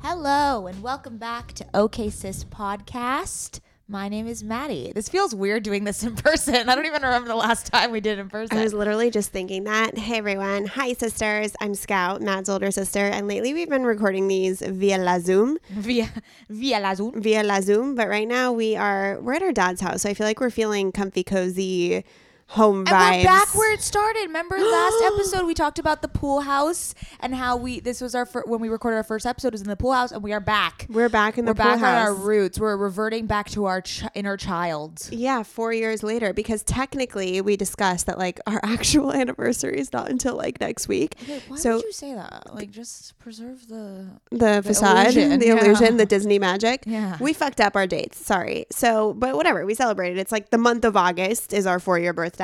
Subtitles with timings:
[0.00, 3.60] Hello, and welcome back to OK Sis Podcast.
[3.88, 4.92] My name is Maddie.
[4.94, 6.68] This feels weird doing this in person.
[6.68, 8.56] I don't even remember the last time we did it in person.
[8.56, 9.98] I was literally just thinking that.
[9.98, 10.66] Hey everyone.
[10.66, 11.54] Hi sisters.
[11.60, 15.58] I'm Scout, Matt's older sister, and lately we've been recording these via La Zoom.
[15.70, 16.08] via
[16.48, 17.20] via la Zoom.
[17.20, 20.14] Via La Zoom, but right now we are we're at our dad's house, so I
[20.14, 22.04] feel like we're feeling comfy, cozy,
[22.48, 23.18] home And vibes.
[23.18, 24.22] we're back where it started.
[24.22, 28.24] Remember last episode we talked about the pool house and how we this was our
[28.24, 30.40] fir- when we recorded our first episode was in the pool house and we are
[30.40, 30.86] back.
[30.88, 31.72] We're back in the pool house.
[31.72, 32.58] We're pool back on our roots.
[32.58, 35.08] We're reverting back to our ch- inner child.
[35.12, 40.10] Yeah, four years later, because technically we discussed that like our actual anniversary is not
[40.10, 41.16] until like next week.
[41.48, 42.54] Why so would you say that?
[42.54, 45.64] Like just preserve the the, facade, illusion, the yeah.
[45.64, 46.84] illusion, the Disney magic.
[46.86, 47.18] Yeah.
[47.20, 48.24] We fucked up our dates.
[48.24, 48.64] Sorry.
[48.70, 49.66] So, but whatever.
[49.66, 50.16] We celebrated.
[50.16, 52.37] It's like the month of August is our four year birthday.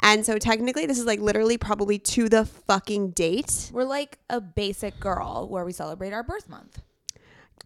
[0.00, 3.70] And so technically this is like literally probably to the fucking date.
[3.72, 6.82] We're like a basic girl where we celebrate our birth month.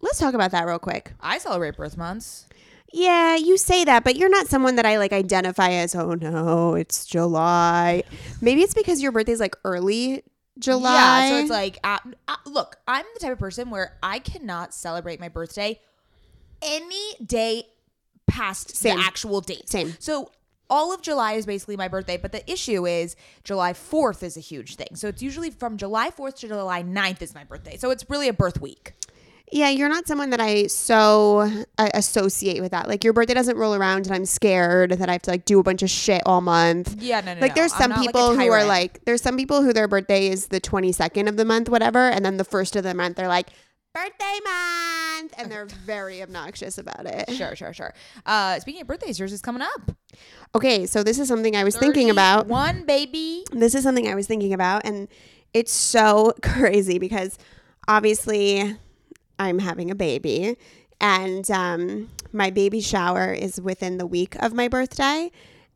[0.01, 1.13] Let's talk about that real quick.
[1.19, 2.47] I celebrate birth months.
[2.91, 6.75] Yeah, you say that, but you're not someone that I like identify as, oh no,
[6.75, 8.03] it's July.
[8.41, 10.23] Maybe it's because your birthday's like early
[10.57, 10.93] July.
[10.93, 14.73] Yeah, so it's like, uh, uh, look, I'm the type of person where I cannot
[14.73, 15.79] celebrate my birthday
[16.61, 17.65] any day
[18.27, 18.97] past Same.
[18.97, 19.69] the actual date.
[19.69, 19.95] Same.
[19.99, 20.31] So
[20.69, 24.39] all of July is basically my birthday, but the issue is July 4th is a
[24.39, 24.89] huge thing.
[24.95, 27.77] So it's usually from July 4th to July 9th is my birthday.
[27.77, 28.93] So it's really a birth week.
[29.51, 32.87] Yeah, you're not someone that I so uh, associate with that.
[32.87, 35.59] Like your birthday doesn't roll around and I'm scared that I have to like do
[35.59, 37.01] a bunch of shit all month.
[37.01, 37.61] Yeah, no, no, Like no.
[37.61, 40.47] there's some not like people who are like there's some people who their birthday is
[40.49, 43.47] the 22nd of the month whatever and then the first of the month they're like
[43.93, 47.29] birthday month and they're very obnoxious about it.
[47.39, 47.93] Sure, sure, sure.
[48.25, 49.91] Uh, speaking of birthdays, yours is coming up.
[50.53, 52.47] Okay, so this is something I was thinking about.
[52.47, 53.45] One baby.
[53.51, 55.07] This is something I was thinking about, and
[55.53, 57.37] it's so crazy because
[57.87, 58.77] obviously
[59.37, 60.57] I'm having a baby,
[60.99, 65.31] and um, my baby shower is within the week of my birthday.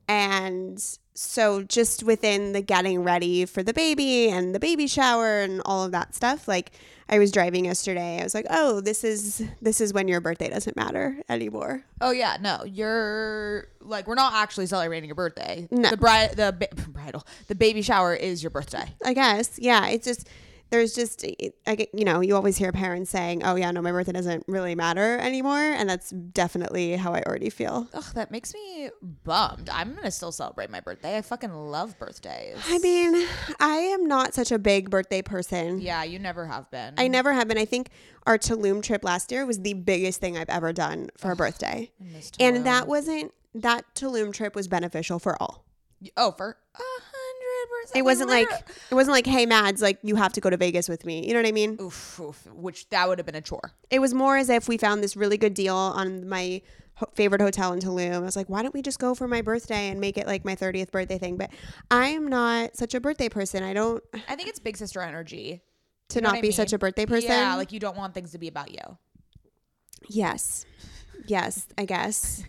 [0.09, 0.83] And
[1.15, 5.83] so, just within the getting ready for the baby and the baby shower and all
[5.83, 6.71] of that stuff, like
[7.09, 10.49] I was driving yesterday, I was like, "Oh, this is this is when your birthday
[10.49, 15.67] doesn't matter anymore." Oh yeah, no, you're like we're not actually celebrating your birthday.
[15.69, 15.91] No.
[15.91, 18.85] the bride, the ba- bridal, the baby shower is your birthday.
[19.05, 19.59] I guess.
[19.59, 19.87] Yeah.
[19.87, 20.27] It's just,
[20.73, 23.69] there's just, eh, eh, I get, you know, you always hear parents saying, oh, yeah,
[23.69, 25.59] no, my birthday doesn't really matter anymore.
[25.59, 27.87] And that's definitely how I already feel.
[27.93, 28.89] Ugh, that makes me
[29.23, 29.69] bummed.
[29.69, 31.15] I'm gonna still celebrate my birthday.
[31.15, 32.57] I fucking love birthdays.
[32.67, 33.27] I mean,
[33.59, 35.79] I am not such a big birthday person.
[35.79, 36.95] yeah, you never have been.
[36.97, 37.59] I never have been.
[37.59, 37.89] I think
[38.25, 41.91] our Tulum trip last year was the biggest thing I've ever done for a birthday.
[42.39, 45.65] And that wasn't, that Tulum trip was beneficial for all.
[46.17, 47.12] oh for percent.
[47.95, 48.47] It wasn't like,
[48.91, 51.25] it wasn't like, hey, Mads, like, you have to go to Vegas with me.
[51.27, 51.77] You know what I mean?
[51.81, 53.73] oof, oof, which that would have been a chore.
[53.89, 56.61] it was more as if we found this really good deal on my
[56.95, 58.13] ho- favorite hotel in Tulum.
[58.13, 60.43] I was like, why don't we just go for my birthday and make it like
[60.45, 61.37] my 30th birthday thing?
[61.37, 61.51] But
[61.91, 63.63] I am not such a birthday person.
[63.63, 65.61] I don't I think it's big sister energy.
[66.09, 66.51] to You know not be mean?
[66.53, 67.29] such a birthday person.
[67.29, 68.97] Yeah, like you don't want things to be about you.
[70.09, 70.65] yes.
[71.25, 72.43] Yes, I guess.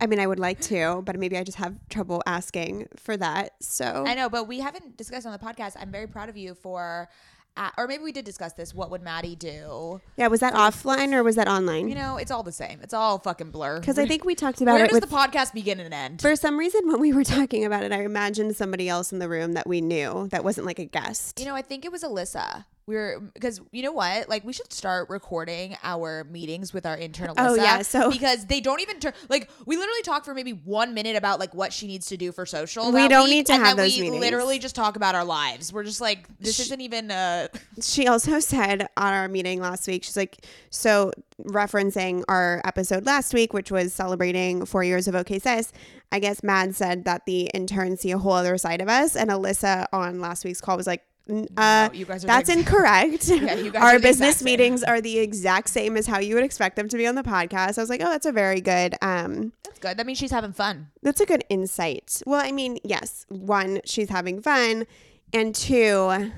[0.00, 3.54] I mean, I would like to, but maybe I just have trouble asking for that.
[3.60, 5.76] So I know, but we haven't discussed on the podcast.
[5.78, 7.08] I'm very proud of you for,
[7.56, 8.74] uh, or maybe we did discuss this.
[8.74, 10.00] What would Maddie do?
[10.18, 11.88] yeah, was that offline or was that online?
[11.88, 12.80] You know, it's all the same.
[12.82, 13.80] It's all fucking blur.
[13.80, 16.20] Because I think we talked about where it does with the podcast begin and end?
[16.20, 19.28] For some reason, when we were talking about it, I imagined somebody else in the
[19.30, 21.40] room that we knew that wasn't like a guest.
[21.40, 22.66] you know, I think it was Alyssa.
[22.88, 27.28] We're because you know what like we should start recording our meetings with our intern
[27.30, 30.52] Alyssa Oh, yeah, so- because they don't even turn like we literally talk for maybe
[30.52, 33.46] one minute about like what she needs to do for social We don't week, need
[33.46, 34.20] to and have then those we meetings.
[34.20, 37.48] literally just talk about our lives we're just like this isn't even uh
[37.82, 41.10] she also said on our meeting last week, she's like, so
[41.42, 45.72] referencing our episode last week, which was celebrating four years of OK Sis,
[46.12, 49.16] I guess Mad said that the interns see a whole other side of us.
[49.16, 53.28] And Alyssa on last week's call was like, "N- uh, you guys are that's incorrect.
[53.28, 56.96] Yeah, our business meetings are the exact same as how you would expect them to
[56.96, 57.78] be on the podcast.
[57.78, 60.52] I was like, oh, that's a very good, um, that's good that means she's having
[60.52, 62.22] fun that's a good insight.
[62.26, 64.86] Well, I mean, yes, one, she's having fun,
[65.32, 66.32] and two,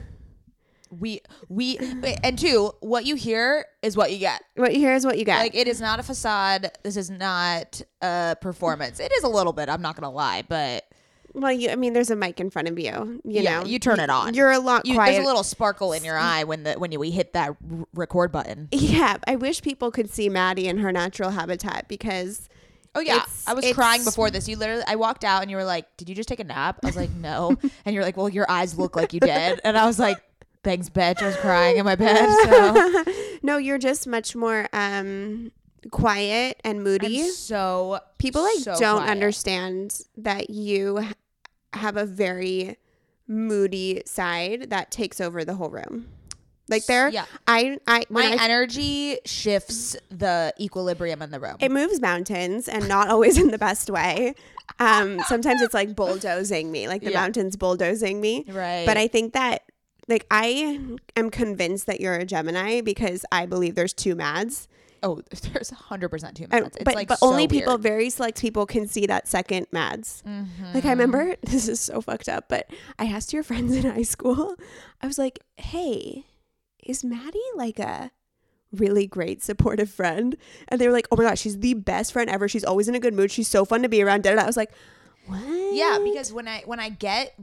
[0.91, 1.79] we we
[2.25, 5.25] and two what you hear is what you get what you hear is what you
[5.27, 5.39] get.
[5.39, 9.53] like it is not a facade this is not a performance it is a little
[9.53, 10.85] bit i'm not gonna lie but
[11.35, 13.21] Well, you, I mean, there's a mic in front of you.
[13.25, 14.35] You yeah, know, you turn it on.
[14.35, 15.13] You're a lot You, quiet.
[15.13, 17.57] there's a little sparkle in your eye when the when you, we hit that r-
[17.95, 18.69] record button.
[18.73, 22.49] yeah, I wish people could see Maddie in her natural habitat because
[22.95, 24.49] Oh yeah, It's- I was crying before this.
[24.49, 26.79] You literally, I walked out and you were like, "Did you just take a nap?"
[26.83, 29.77] I was like, "No," and you're like, "Well, your eyes look like you did," and
[29.77, 30.17] I was like,
[30.65, 32.27] "Thanks, bitch." I was crying in my bed.
[32.45, 33.05] So
[33.43, 35.53] no, you're just much more um
[35.91, 37.23] quiet and moody.
[37.23, 39.11] I'm so people like so don't quiet.
[39.11, 41.05] understand that you
[41.73, 42.77] have a very
[43.27, 46.09] moody side that takes over the whole room.
[46.71, 47.25] Like there, Yeah.
[47.47, 51.57] I, I, My I energy shifts the equilibrium in the room.
[51.61, 54.35] it moves mountains and not always in the best way.
[54.79, 57.21] Um, sometimes it's like bulldozing me, like the Yeah.
[57.23, 58.45] mountains bulldozing me.
[58.49, 58.85] Right.
[58.85, 59.63] But I think that,
[60.09, 60.79] like, I
[61.17, 64.69] am convinced that you're a Gemini because I believe there's two Mads.
[65.03, 65.23] Oh,
[65.53, 66.77] there's 100 percent two And- minutes.
[66.77, 67.79] It's but like but so only people, weird.
[67.81, 67.83] Mm-hmm.
[67.83, 70.23] very select people, can see that second Mads.
[70.75, 72.69] Like I remember, this is so fucked up, but
[72.99, 74.55] I asked your friends in high school.
[75.03, 76.25] I was like, "Hey,
[76.85, 78.11] is Maddie like a
[78.73, 80.37] really great supportive friend?"
[80.69, 82.49] And they were like, "Oh my gosh, she's the best friend ever.
[82.49, 83.31] She's always in a good mood.
[83.31, 84.43] She's so fun to be around." Da, da, da.
[84.43, 84.71] I was like,
[85.27, 85.41] "What?"
[85.75, 87.35] Yeah, because when I when I get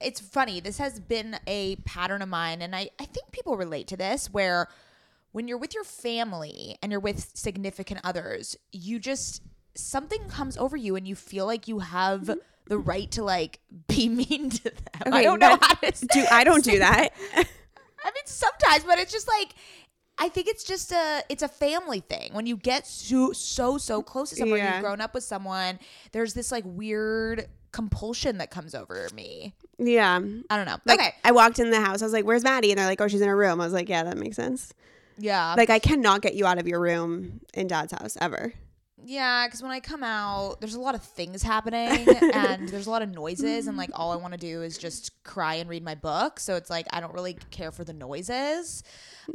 [0.00, 3.86] it's funny, this has been a pattern of mine and I I think people relate
[3.88, 4.68] to this where
[5.34, 9.42] when you're with your family and you're with significant others, you just
[9.74, 12.38] something comes over you and you feel like you have mm-hmm.
[12.68, 13.58] the right to like
[13.88, 15.12] be mean to them.
[15.12, 17.08] I don't know how to do I don't do that.
[17.34, 19.56] I mean, sometimes, but it's just like
[20.18, 22.32] I think it's just a it's a family thing.
[22.32, 24.74] When you get so so so close to someone, Yeah.
[24.74, 25.80] you've grown up with someone.
[26.12, 29.52] There's this like weird compulsion that comes over me.
[29.78, 30.20] yeah.
[30.48, 30.78] I don't know.
[30.86, 32.02] Like okay, I walked in the house.
[32.02, 33.72] I was like, "Where's Maddie?" And they're like, "Oh, she's in her room." I was
[33.72, 34.72] like, "Yeah, that makes sense."
[35.18, 38.52] Yeah, Like I cannot get you out of your room in Dad's house ever.
[39.04, 39.46] yeah.
[39.46, 43.02] Because when I come out, there's a lot of things happening and there's a lot
[43.02, 45.94] of noises, and like all I want to do is just cry and read my
[45.94, 46.40] book.
[46.40, 48.82] So it's like I don't really care for the noises.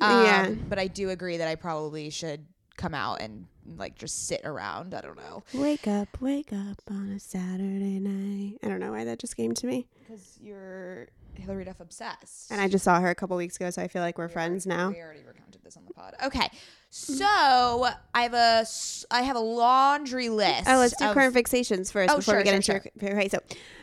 [0.02, 0.50] Um, Yeah.
[0.68, 2.46] but I do agree that I probably should
[2.78, 3.46] come out and
[3.78, 4.94] like just sit around.
[4.96, 5.44] I don't know.
[5.54, 8.58] Wake up, wake up on a Saturday night.
[8.64, 9.88] I don't know why that just came to me.
[10.00, 11.08] Because you're
[11.40, 12.52] Hilary Duff obsessed.
[12.52, 14.66] And I just saw her a couple weeks ago, so I feel like we're friends
[14.68, 14.90] now.
[14.90, 16.16] We already recounted this on the pod.
[16.26, 16.48] Okay,
[16.90, 18.66] so I have a
[19.12, 20.64] I have a laundry list.
[20.68, 23.18] Oh, let's do of- current fixations first Oh, before we sure, get into sure, your
[23.18, 23.30] okay.
[23.30, 23.40] So,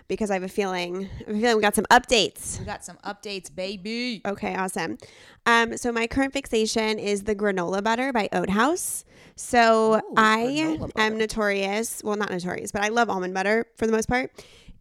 [0.08, 2.58] because I have a feeling, I have a feeling we got some updates.
[2.58, 4.22] We got some updates, baby.
[4.26, 4.98] Okay, awesome.
[5.46, 9.04] Um, so my current fixation is the granola butter by Oat Haus.
[9.36, 13.92] So Ooh, I am notorious, well, not notorious, but I love almond butter for the
[13.92, 14.30] most part.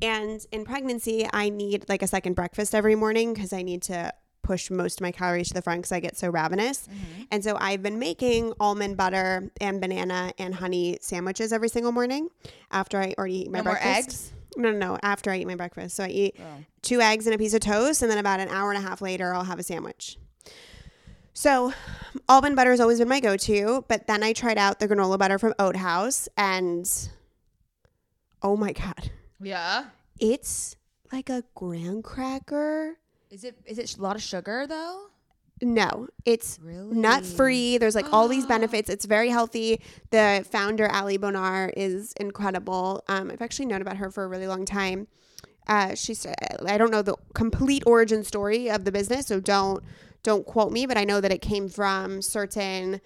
[0.02, 4.14] And in pregnancy, I need like a second breakfast every morning because I need to
[4.44, 6.88] push most of my calories to the front because I get so ravenous.
[6.88, 7.24] Mm-hmm.
[7.32, 12.30] And so I've been making almond butter and banana and honey sandwiches every single morning
[12.72, 13.98] after I already eat my No more breakfast.
[14.08, 14.34] eggs?
[14.58, 14.98] No, no, no.
[15.02, 15.96] After I eat my breakfast.
[15.96, 16.64] So I eat Oh.
[16.84, 19.02] two eggs and a piece of toast, and then about an hour and a half
[19.02, 20.18] later, I'll have a sandwich.
[21.34, 21.74] So,
[22.30, 25.18] almond butter has always been my go to, but then I tried out the granola
[25.20, 26.90] butter from Oat Haus, and
[28.42, 29.12] oh my God,
[29.42, 29.86] Yeah.
[30.20, 30.76] it's
[31.12, 32.98] like a graham cracker.
[33.30, 35.08] Is it is it a lot of sugar though?
[35.62, 36.96] No, it's Really?
[36.96, 37.78] nut free.
[37.78, 38.90] There's like all these benefits.
[38.90, 39.82] It's very healthy.
[40.12, 43.04] The founder, Ali Bonar, is incredible.
[43.08, 45.08] Um, I've actually known about her for a really long time.
[45.68, 46.28] Uh, she's
[46.66, 49.84] I don't know the complete origin story of the business, so don't
[50.24, 53.00] don't quote me, but I know that it came from certain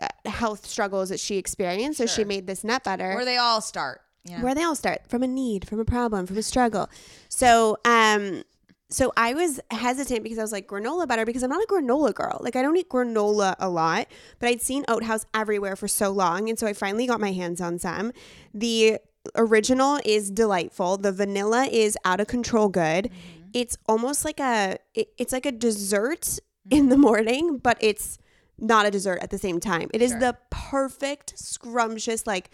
[0.00, 1.98] uh, health struggles that she experienced.
[1.98, 4.00] So she made this nut butter Where they all start.
[4.28, 4.42] Yeah.
[4.42, 6.88] where they all start from a need, from a problem, from a struggle.
[7.28, 8.42] So, um,
[8.88, 12.14] so I was hesitant because I was like granola butter because I'm not a granola
[12.14, 12.38] girl.
[12.40, 14.06] Like I don't eat granola a lot,
[14.38, 17.32] but I'd seen Oat Haus everywhere for so long, and so I finally got my
[17.32, 18.12] hands on some.
[18.54, 18.98] The
[19.34, 20.98] original is delightful.
[20.98, 23.10] The vanilla is out of control good.
[23.52, 26.38] It's almost like a it- it's like a dessert
[26.70, 28.18] in the morning, but it's
[28.58, 29.90] not a dessert at the same time.
[29.92, 30.20] It is Sure.
[30.20, 32.50] the perfect scrumptious like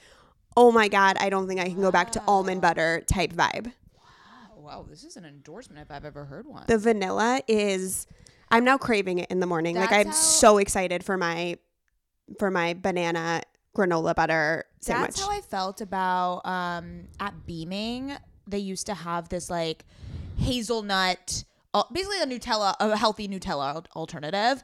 [0.57, 3.73] oh my god, I don't think I can go back to almond butter type vibe.
[4.57, 6.65] Oh, wow, this is an endorsement if I've ever heard one.
[6.67, 8.07] The vanilla is
[8.51, 9.77] I'm now craving it in the morning.
[9.77, 11.59] like I'm how- so excited for my
[12.39, 13.43] for my banana
[13.77, 15.09] granola butter sandwich.
[15.17, 18.13] That's how I felt about um, at Beaming.
[18.47, 19.85] They used to have this like
[20.37, 21.45] hazelnut,
[21.75, 24.63] uh, basically a Nutella, a healthy Nutella alternative.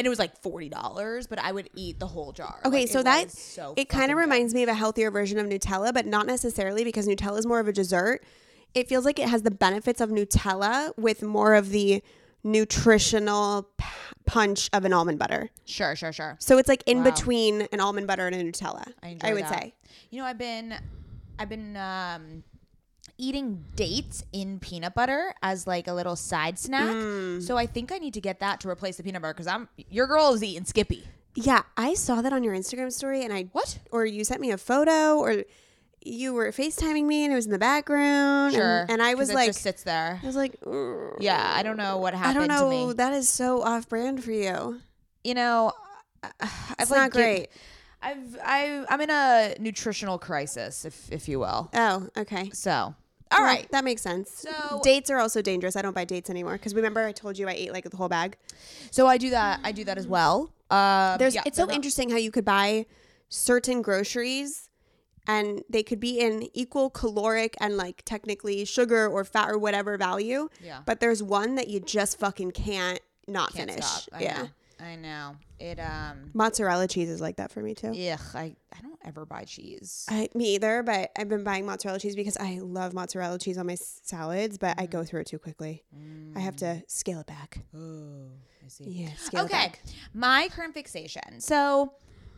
[0.00, 2.58] And it was like forty dollars, but I would eat the whole jar.
[2.64, 5.44] Okay, Like, so that so it kind of reminds me of a healthier version of
[5.46, 8.24] Nutella, but not necessarily because Nutella is more of a dessert.
[8.72, 12.02] It feels like it has the benefits of Nutella with more of the
[12.42, 13.84] nutritional p-
[14.24, 15.50] punch of an almond butter.
[15.66, 16.36] Sure, sure, sure.
[16.40, 17.10] So it's like in Wow.
[17.10, 18.90] between an almond butter and a Nutella.
[19.02, 19.52] I enjoy would that.
[19.62, 19.74] say.
[20.10, 20.74] You know, I've been,
[21.38, 22.42] I've been um,
[23.20, 26.94] eating dates in peanut butter as like a little side snack.
[26.94, 27.42] Mm.
[27.42, 29.68] So I think I need to get that to replace the peanut butter because I'm
[29.90, 31.04] your girl is eating Skippy.
[31.34, 33.78] Yeah, I saw that on your Instagram story, and I What?
[33.92, 35.44] or you sent me a photo, or
[36.02, 38.54] you were FaceTiming me, and it was in the background.
[38.54, 38.80] Sure.
[38.80, 40.18] and, and I was it like, just sits there.
[40.22, 42.50] I was like, "Ugh." Yeah, I don't know what happened.
[42.52, 42.92] I don't know.
[42.94, 44.80] That is so off-brand for you.
[45.22, 45.72] You know,
[46.42, 47.48] It's I've not like, get- great.
[48.02, 51.68] I've I I'm in a nutritional crisis, if if you will.
[51.74, 52.50] Oh, okay.
[52.54, 52.94] So,
[53.32, 53.70] all right.
[53.70, 54.30] that makes sense.
[54.30, 55.76] So- dates are also dangerous.
[55.76, 58.08] I don't buy dates anymore because remember I told you I ate like the whole
[58.08, 58.36] bag.
[58.90, 59.60] So I do that.
[59.62, 60.52] I do that as well.
[60.70, 62.86] Um, There's yeah, it's so interesting how you could buy
[63.28, 64.68] certain groceries
[65.26, 69.96] and they could be in equal caloric and like technically sugar or fat or whatever
[69.96, 70.48] value.
[70.62, 70.80] Yeah.
[70.86, 73.84] But there's one that you just fucking can't not Can't finish.
[73.84, 74.18] stop.
[74.18, 74.42] I yeah.
[74.42, 74.48] know.
[74.82, 75.36] I know.
[75.58, 76.30] It um.
[76.32, 77.88] Mozzarella cheese is like that for me too.
[77.88, 80.06] Ugh, I I don't ever buy cheese.
[80.08, 83.66] I, me either, but I've been buying mozzarella cheese because I love mozzarella cheese on
[83.66, 84.90] my salads, but I Mm.
[84.90, 85.84] go through it too quickly.
[86.34, 87.58] I have to scale it back.
[87.76, 88.28] Oh,
[88.64, 88.84] I see.
[88.84, 89.10] Yeah,
[89.42, 89.72] Okay,
[90.14, 91.40] my current fixation.
[91.40, 91.92] So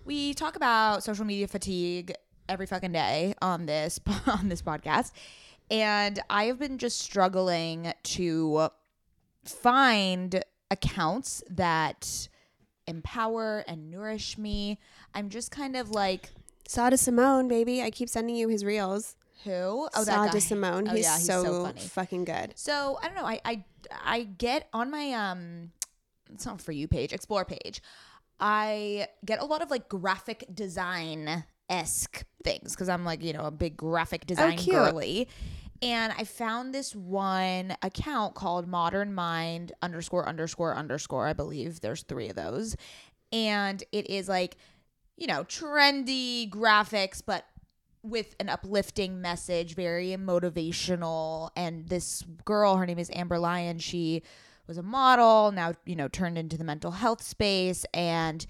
[0.05, 2.13] we talk about social media fatigue
[2.49, 5.13] every fucking day on this on this podcast,
[5.71, 8.69] and I have been just struggling to
[9.45, 12.29] find accounts that
[12.87, 14.79] empower and nourish me.
[15.15, 16.31] I'm just kind of like
[16.67, 17.83] Sada Simone, baby.
[17.83, 19.17] I keep sending you his reels.
[19.45, 19.51] who?
[19.51, 20.39] Oh, that Sada guy.
[20.39, 20.89] Simone.
[20.89, 22.53] Oh he's, yeah, he's so, so fucking good.
[22.57, 23.27] So I don't know.
[23.27, 23.65] I I
[24.05, 25.73] I get on my um,
[26.33, 27.83] it's not for you page, explore page.
[28.41, 33.45] I get a lot of like graphic design esque things because I'm like you know
[33.45, 34.77] a big graphic design cute.
[34.77, 35.29] girly.
[35.83, 41.27] And I found this one account called Modern Mind underscore underscore underscore.
[41.27, 42.77] I believe there's three of those.
[43.33, 44.57] And it is like,
[45.17, 47.47] you know, trendy graphics, but
[48.05, 51.51] with an uplifting message, very motivational.
[51.57, 53.79] And this girl, her name is Amber Lyon.
[53.79, 54.23] She
[54.69, 57.85] was a model, now, you know, turned into the mental health space.
[57.93, 58.47] And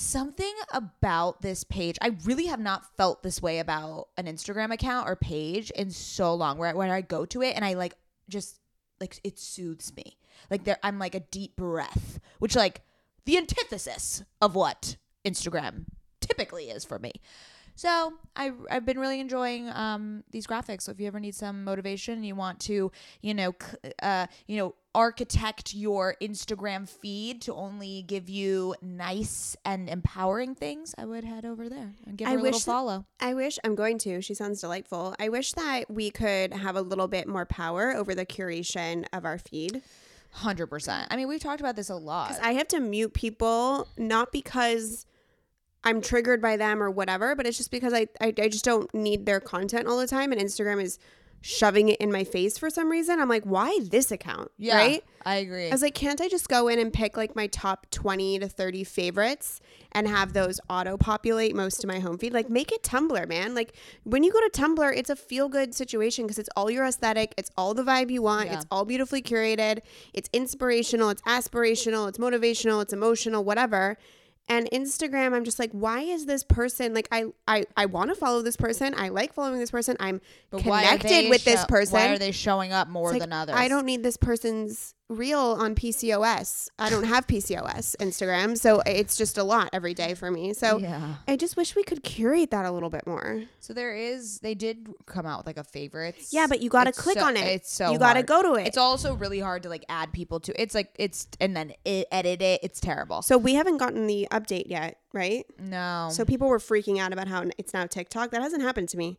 [0.00, 5.08] something about this page, I really have not felt this way about an Instagram account
[5.08, 7.94] or page in so long, where, where I go to it and I like
[8.28, 8.58] just
[9.00, 10.18] like it soothes me.
[10.50, 12.82] Like there, I'm like a deep breath, which like
[13.26, 15.84] the antithesis of what Instagram
[16.20, 17.12] typically is for me.
[17.74, 20.82] So I I've been really enjoying um, these graphics.
[20.82, 24.26] So if you ever need some motivation, and you want to you know c- uh,
[24.46, 31.04] you know architect your Instagram feed to only give you nice and empowering things, I
[31.06, 33.04] would head over there and give I her a little wish that- follow.
[33.20, 34.20] I wish I'm going to.
[34.20, 35.14] She sounds delightful.
[35.18, 39.24] I wish that we could have a little bit more power over the curation of
[39.24, 39.82] our feed.
[40.32, 41.08] Hundred percent.
[41.10, 42.38] I mean, we've talked about this a lot.
[42.42, 45.04] I have to mute people not because
[45.84, 48.92] I'm triggered by them or whatever, but it's just because I, I, I just don't
[48.94, 50.30] need their content all the time.
[50.32, 50.98] And Instagram is
[51.42, 53.18] shoving it in my face for some reason.
[53.18, 54.50] I'm like, why this account?
[54.58, 55.04] yeah, Right?
[55.24, 55.68] I agree.
[55.68, 58.48] I was like, can't I just go in and pick like my top 20 to
[58.48, 62.34] 30 favorites and have those auto populate most of my home feed?
[62.34, 63.54] Like, make it Tumblr, man.
[63.54, 66.84] Like, when you go to Tumblr, it's a feel good situation because it's all your
[66.84, 68.56] aesthetic, it's all the vibe you want, Yeah.
[68.56, 69.78] it's all beautifully curated,
[70.12, 73.96] it's inspirational, it's aspirational, it's motivational, it's emotional, whatever.
[74.50, 78.16] And Instagram, I'm just like, why is this person like I I, I want to
[78.16, 78.94] follow this person.
[78.96, 79.96] I like following this person.
[80.00, 81.94] I'm But connected with this person.
[81.94, 83.54] Why are they showing up more like, than others?
[83.56, 86.68] I don't need this person's reel on PCOS.
[86.78, 90.52] I don't have PCOS Instagram, so it's just a lot every day for me.
[90.54, 91.16] So Yeah.
[91.26, 93.42] I just wish we could curate that a little bit more.
[93.58, 94.38] So there is.
[94.38, 96.32] They did come out with like a favorites.
[96.32, 97.44] Yeah, but you got to click so- on it.
[97.46, 98.68] It's so you got to go to it.
[98.68, 100.62] It's also really hard to like add people to.
[100.62, 102.60] It's like it's and then it, edit it.
[102.62, 103.22] It's terrible.
[103.22, 105.44] so we haven't gotten the update yet, right?
[105.58, 106.08] no.
[106.12, 108.30] So people were freaking out about how it's now TikTok.
[108.30, 109.18] That hasn't happened to me.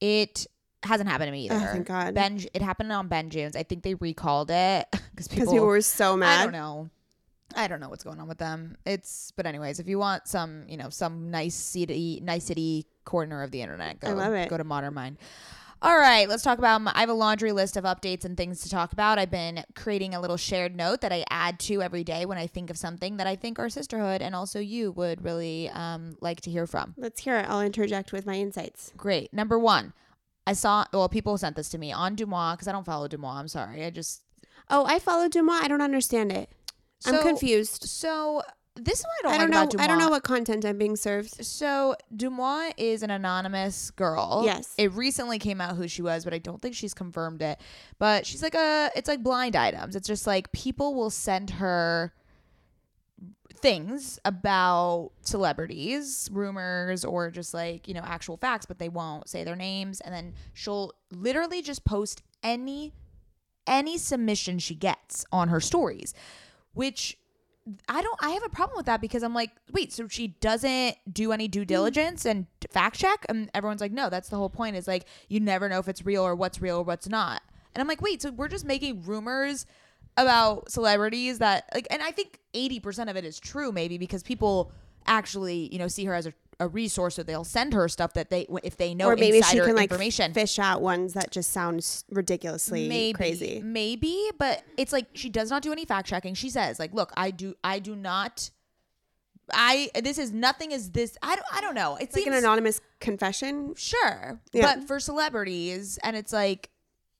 [0.00, 0.46] it
[0.82, 1.54] hasn't happened to me either.
[1.56, 2.14] Oh, thank God.
[2.14, 3.56] Ben, it happened on Ben Jones.
[3.56, 6.40] I think they recalled it because Because people were so mad.
[6.40, 6.90] I don't know.
[7.54, 8.76] I don't know what's going on with them.
[8.84, 13.42] It's but anyways, if you want some, you know, some nice city, nice city corner
[13.42, 14.50] of the internet, go I love it.
[14.50, 15.16] go to Modern Mind.
[15.82, 16.80] All right, let's talk about.
[16.80, 19.18] My, I have a laundry list of updates and things to talk about.
[19.18, 22.46] I've been creating a little shared note that I add to every day when I
[22.46, 26.40] think of something that I think our sisterhood and also you would really um, like
[26.42, 26.94] to hear from.
[26.96, 27.46] Let's hear it.
[27.48, 28.92] I'll interject with my insights.
[28.96, 29.32] Great.
[29.34, 29.92] Number one,
[30.46, 30.84] I saw.
[30.92, 33.34] Well, people sent this to me on Deuxmoi because I don't follow Deuxmoi.
[33.34, 33.84] I'm sorry.
[33.84, 34.22] I just
[34.68, 35.62] Oh, I follow Deuxmoi.
[35.62, 36.50] I don't understand it.
[37.04, 37.84] I'm confused.
[37.84, 38.42] so
[38.74, 39.84] this is what I don't, I don't like know.
[39.84, 41.44] I don't know what content I'm being served.
[41.44, 44.42] So Deuxmoi is an anonymous girl.
[44.44, 44.74] Yes.
[44.76, 47.58] It recently came out who she was, but I don't think she's confirmed it.
[47.98, 49.96] But she's like a it's like blind items.
[49.96, 52.12] It's just like people will send her
[53.58, 59.44] things about celebrities, rumors or just like, you know, actual facts, but they won't say
[59.44, 62.92] their names and then she'll literally just post any
[63.66, 66.14] any submission she gets on her stories,
[66.74, 67.18] which
[67.88, 70.96] I don't I have a problem with that because I'm like, wait, so she doesn't
[71.12, 71.66] do any due hmm.
[71.66, 73.26] diligence and fact check?
[73.28, 76.04] And everyone's like, no, that's the whole point is like you never know if it's
[76.04, 77.42] real or what's real or what's not.
[77.74, 79.66] And I'm like, wait, so we're just making rumors
[80.16, 84.72] about celebrities that like and I think 80% of it is true maybe because people
[85.06, 88.30] actually, you know, see her as a, a resource so they'll send her stuff that
[88.30, 89.92] they if they know or maybe she can like
[90.32, 93.60] fish out ones that just sounds ridiculously maybe crazy.
[93.62, 97.12] maybe but it's like she does not do any fact checking she says like look
[97.14, 98.48] i do i do not
[99.52, 102.42] i this is nothing is this i don't i don't know It's like seems an
[102.42, 103.74] anonymous confession.
[103.76, 104.76] sure Yeah.
[104.76, 106.70] but for celebrities and it's like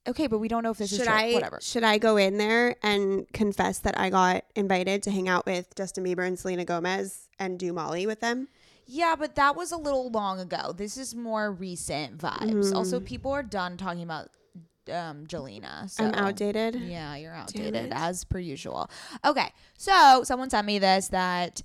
[0.07, 2.17] okay but we don't know if this is Should true I whatever should I go
[2.17, 6.37] in there and confess that I got invited to hang out with Justin Bieber and
[6.39, 8.47] Selena Gomez and do Molly with them?
[8.85, 12.75] yeah but that was a little long ago this is more recent vibes Mm.
[12.75, 14.29] also people are done talking about
[14.89, 16.75] um jelena so I'm outdated.
[16.75, 18.89] Yeah, you're outdated as per usual.
[19.25, 21.61] Okay, so someone sent me this that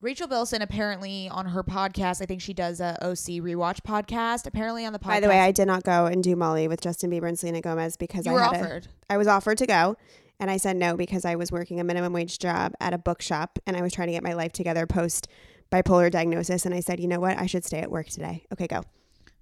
[0.00, 4.46] Rachel Bilson apparently on her podcast, I think she does a OC rewatch podcast.
[4.46, 6.80] Apparently on the podcast, By the way, I did not go and do Molly with
[6.80, 8.88] Justin Bieber and Selena Gomez because you I were had a- offered.
[9.10, 9.96] I was offered to go
[10.38, 13.58] and I said no because I was working a minimum wage job at a bookshop
[13.66, 15.26] and I was trying to get my life together post
[15.72, 17.36] bipolar diagnosis and I said, "You know what?
[17.36, 18.82] I should stay at work today." Okay, go.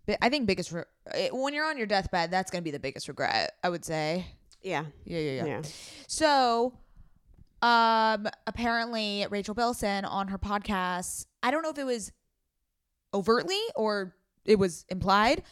[0.07, 2.79] But I think biggest re- eh, when you're on your deathbed, that's gonna be the
[2.81, 3.57] biggest regret.
[3.63, 4.25] I would say.
[4.63, 4.87] Yeah.
[5.05, 5.45] Yeah, yeah, yeah.
[5.47, 5.63] Yeah.
[6.09, 6.73] So,
[7.67, 12.13] um, apparently Rachel Bilson on her podcast, I don't know if it was
[13.13, 15.43] overtly or it was implied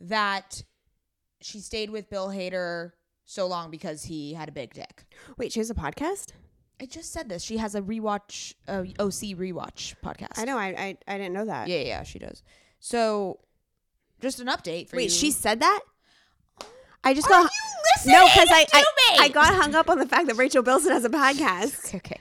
[0.00, 0.62] that
[1.42, 2.92] she stayed with Bill Hader
[3.26, 5.04] so long because he had a big dick.
[5.36, 6.28] Wait, she has a podcast?
[6.80, 7.42] I just said this.
[7.42, 10.38] She has a rewatch, uh, OC rewatch podcast.
[10.38, 10.56] I know.
[10.56, 11.68] I I, I didn't know that.
[11.68, 12.42] Yeah, yeah, she does.
[12.78, 13.40] So,
[14.20, 15.02] just an update for you.
[15.02, 15.80] Wait, she said that?
[17.04, 17.50] I just Are got
[18.06, 18.84] No, cuz I I?
[19.20, 21.94] I got hung up on the fact that Rachel Bilson has a podcast.
[21.94, 22.20] Okay.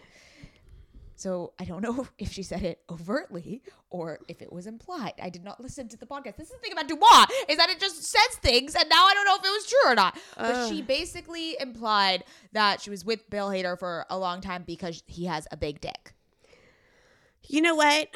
[1.17, 5.13] So I don't know if she said it overtly or if it was implied.
[5.21, 6.37] I did not listen to the podcast.
[6.37, 9.13] This is the thing about Deuxmoi is that it just says things, and now I
[9.13, 10.17] don't know if it was true or not.
[10.37, 15.03] But she basically implied that she was with Bill Hader for a long time because
[15.07, 16.13] he has a big dick.
[17.47, 18.09] You know what?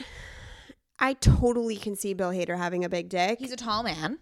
[0.99, 3.39] I totally can see Bill Hader having a big dick.
[3.39, 4.19] He's a tall man.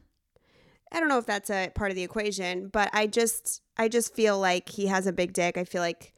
[0.91, 4.13] I don't know if that's a part of the equation, but I just I just
[4.13, 5.57] feel like he has a big dick.
[5.57, 6.13] I feel like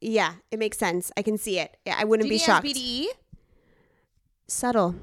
[0.00, 1.12] yeah, it makes sense.
[1.16, 1.76] I can see it.
[1.84, 2.66] Yeah, I wouldn't be shocked.
[2.66, 3.06] BDE?
[4.46, 4.94] Subtle.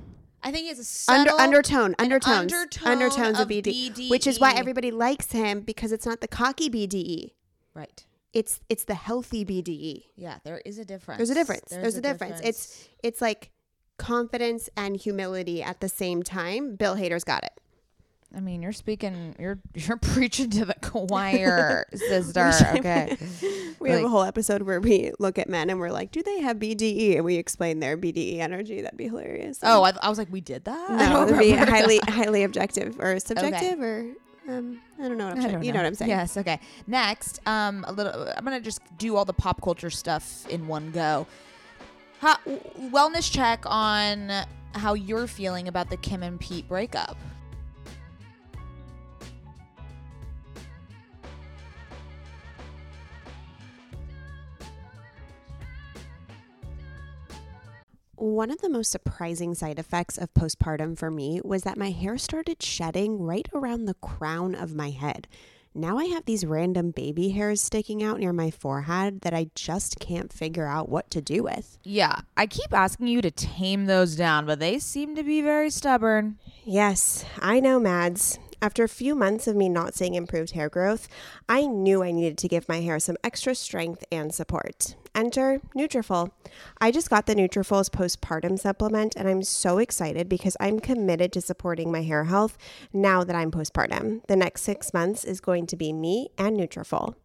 [0.44, 4.28] I think he has a Under subtle undertone, undertones, undertone undertones of, of BD, which
[4.28, 7.32] is why everybody likes him because it's not the cocky BDE.
[7.74, 8.06] Right.
[8.34, 10.06] It's it's the healthy BDE.
[10.16, 11.18] Yeah, there is a difference.
[11.18, 11.70] There's a difference.
[11.70, 12.40] There's, a, difference.
[12.44, 13.52] It's it's like
[13.98, 16.76] confidence and humility at the same time.
[16.76, 17.60] Bill Hader's got it.
[18.36, 19.36] I mean, you're speaking.
[19.40, 22.52] You're you're preaching to the choir, sister.
[22.76, 23.18] Okay.
[23.80, 26.42] We have a whole episode where we look at men and we're like, do they
[26.42, 27.16] have BDE?
[27.16, 28.82] And we explain their BDE energy.
[28.82, 29.60] That'd be hilarious.
[29.64, 30.90] Oh, I, I was like, we did that.
[30.92, 34.14] No, it'd be highly highly objective or subjective or
[34.48, 35.64] um, I don't know what I'm saying.
[35.64, 35.84] You know know.
[35.84, 36.10] what I'm saying?
[36.10, 36.38] Yes.
[36.38, 36.60] Okay.
[36.86, 38.32] Next, um, a little.
[38.36, 41.28] I'm gonna just do all the pop culture stuff in one go.
[42.20, 42.38] How,
[42.92, 44.32] wellness check on
[44.74, 47.18] how you're feeling about the Kim and Pete breakup.
[58.20, 62.18] One of the most surprising side effects of postpartum for me was that my hair
[62.18, 65.28] started shedding right around the crown of my head.
[65.76, 70.00] Now I have these random baby hairs sticking out near my forehead that I just
[70.00, 71.78] can't figure out what to do with.
[71.84, 75.70] Yeah, I keep asking you to tame those down, but they seem to be very
[75.70, 76.40] stubborn.
[76.66, 78.40] Yes, I know, Mads.
[78.60, 81.08] After a few months of me not seeing improved hair growth,
[81.48, 84.96] I knew I needed to give my hair some extra strength and support.
[85.18, 86.30] Enter Nutrafol.
[86.80, 91.42] I just got the Nutrafol's postpartum supplement and I'm so excited because I'm committed to
[91.42, 92.56] supporting my hair health
[92.94, 94.22] now that I'm postpartum.
[94.28, 97.16] The next 6 months is going to be me and Nutrafol.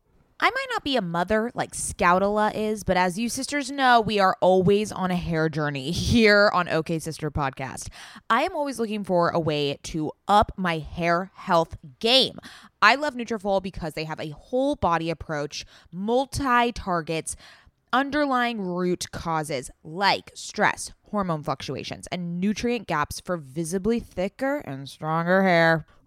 [0.44, 4.18] I might not be a mother like Scoutala is, but as you sisters know, we
[4.18, 7.90] are always on a hair journey here on OK Sister Podcast.
[8.28, 12.40] I am always looking for a way to up my hair health game.
[12.80, 17.36] I love Nutrafol because they have a whole body approach, multi targets,
[17.92, 25.42] underlying root causes like stress, hormone fluctuations, and nutrient gaps for visibly thicker and stronger
[25.42, 25.86] hair.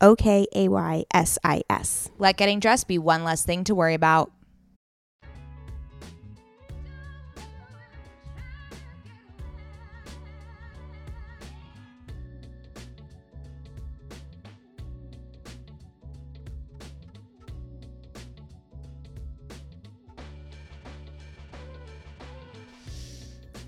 [0.00, 2.10] O K A Y S I S.
[2.18, 4.30] Let getting dressed be one less thing to worry about.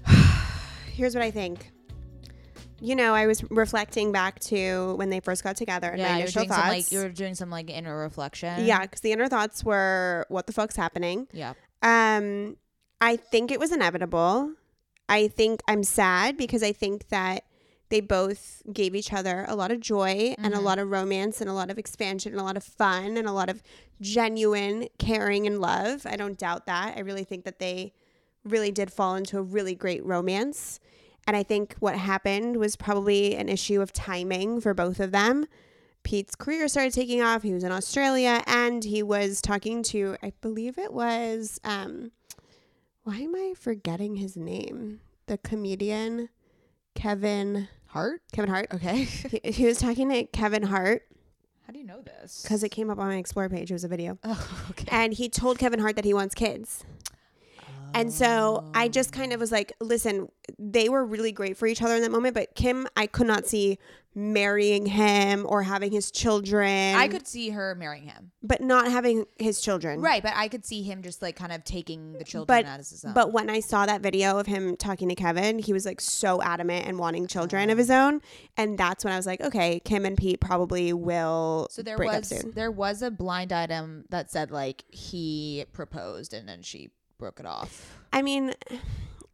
[0.92, 1.72] Here's what I think.
[2.80, 6.14] You know, I was reflecting back to when they first got together and my you
[6.14, 6.60] were initial thoughts.
[6.60, 8.64] some like you were doing some like inner reflection.
[8.64, 11.54] yeah, because the inner thoughts were, "What the fuck's happening?" Yeah.
[11.82, 12.56] Um,
[13.00, 14.52] I think it was inevitable.
[15.08, 17.44] I think I'm sad because I think that
[17.88, 21.48] they both gave each other a lot of joy and a lot of romance and
[21.48, 23.62] a lot of expansion and a lot of fun and a lot of
[24.00, 26.04] genuine caring and love.
[26.04, 26.98] I don't doubt that.
[26.98, 27.94] I really think that they
[28.44, 30.80] really did fall into a really great romance.
[31.28, 35.44] And I think what happened was probably an issue of timing for both of them.
[36.02, 37.42] Pete's career started taking off.
[37.42, 42.12] He was in Australia and he was talking to, I believe it was, um,
[43.02, 45.00] why am I forgetting his name?
[45.26, 46.30] The comedian
[46.94, 48.22] Kevin Hart.
[48.32, 48.68] Kevin Hart.
[48.72, 49.04] Okay.
[49.44, 51.02] He, he was talking to Kevin Hart
[51.66, 52.40] How do you know this?
[52.42, 53.70] because it came up on my Explore page.
[53.70, 54.16] It was a video.
[54.24, 54.86] Oh, okay.
[54.90, 56.86] And he told Kevin Hart that he wants kids.
[57.94, 61.82] And so I just kind of was like, listen, they were really great for each
[61.82, 63.78] other in that moment, but Kim, I could not see
[64.14, 66.96] marrying him or having his children.
[66.96, 68.32] I could see her marrying him.
[68.42, 70.00] but not having his children.
[70.00, 72.90] Right, but I could see him just like kind of taking the children But as
[72.90, 73.12] his own.
[73.14, 76.42] but when I saw that video of him talking to Kevin, he was like so
[76.42, 78.20] adamant and wanting children of his own,
[78.56, 82.30] and that's when I was like, okay, Kim and Pete probably will so there was
[82.54, 87.46] there was a blind item that said like he proposed and then she broke it
[87.46, 87.96] off.
[88.12, 88.54] I mean,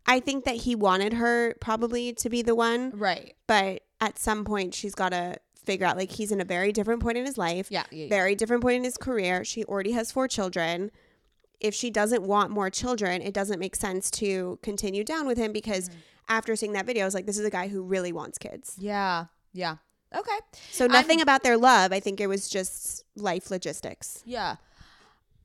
[0.07, 3.35] I think that he wanted her probably to be the one, Right.
[3.47, 7.03] but at some point she's got to figure out like he's in a very different
[7.03, 7.69] point in his life.
[7.71, 7.85] Yeah.
[7.91, 8.09] yeah, yeah.
[8.09, 9.45] very different point in his career.
[9.45, 10.91] She already has four children.
[11.61, 15.53] If she doesn't want more children, it doesn't make sense to continue down with him
[15.53, 15.99] because Mm-hmm.
[16.29, 18.77] after seeing that video, I was like, this is a guy who really wants kids.
[18.79, 19.27] Yeah.
[19.53, 19.77] Yeah.
[20.15, 20.39] Okay.
[20.71, 21.93] So nothing I'm- about their love.
[21.93, 24.23] I think it was just life logistics.
[24.27, 24.57] Yeah.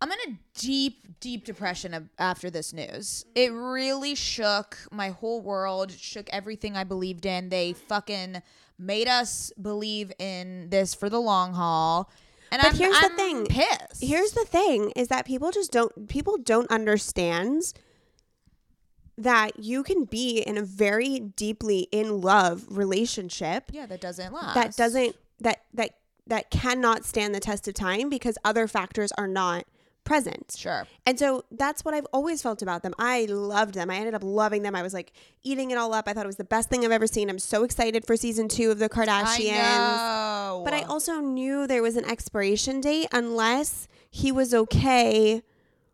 [0.01, 3.25] I'm in a deep, deep depression after this news.
[3.35, 7.49] It really shook my whole world, shook everything I believed in.
[7.49, 8.41] They fucking
[8.77, 12.09] made us believe in this for the long haul.
[12.51, 13.45] And But I'm, here's the I'm thing.
[13.47, 14.01] Pissed.
[14.03, 17.73] Here's the thing is that people just don't people don't understand
[19.17, 24.55] that you can be in a very deeply in love relationship yeah, that doesn't last.
[24.55, 25.91] that doesn't that that
[26.25, 29.65] that cannot stand the test of time because other factors are not
[30.03, 30.55] present.
[30.57, 30.87] Sure.
[31.05, 32.93] And so that's what I've always felt about them.
[32.97, 33.89] I loved them.
[33.91, 34.75] I ended up loving them.
[34.75, 35.11] I was like
[35.43, 36.07] eating it all up.
[36.07, 37.29] I thought it was the best thing I've ever seen.
[37.29, 39.51] I'm so excited for season two of the Kardashians.
[39.53, 40.61] I.
[40.63, 45.43] But I also knew there was an expiration date unless he was okay.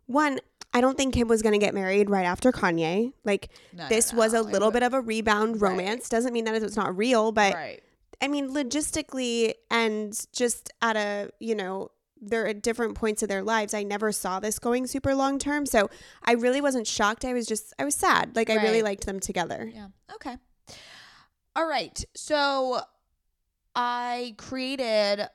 [0.06, 0.38] One,
[0.72, 3.12] I don't think Kim was going to get married right after Kanye.
[3.24, 5.70] Like, No, this no, was a little bit of a rebound Right.
[5.70, 6.08] romance.
[6.08, 7.82] Doesn't mean that it's not real, but right.
[8.20, 11.90] I mean, logistically and just at a, you know,
[12.20, 13.74] they're at different points of their lives.
[13.74, 15.66] I never saw this going super long term.
[15.66, 15.90] So
[16.24, 17.24] I really wasn't shocked.
[17.24, 18.34] I was just, I was sad.
[18.34, 19.70] Like, I really liked them together.
[19.72, 19.88] Yeah.
[20.14, 20.36] Okay.
[21.54, 22.04] All right.
[22.14, 22.80] So
[23.74, 25.28] I created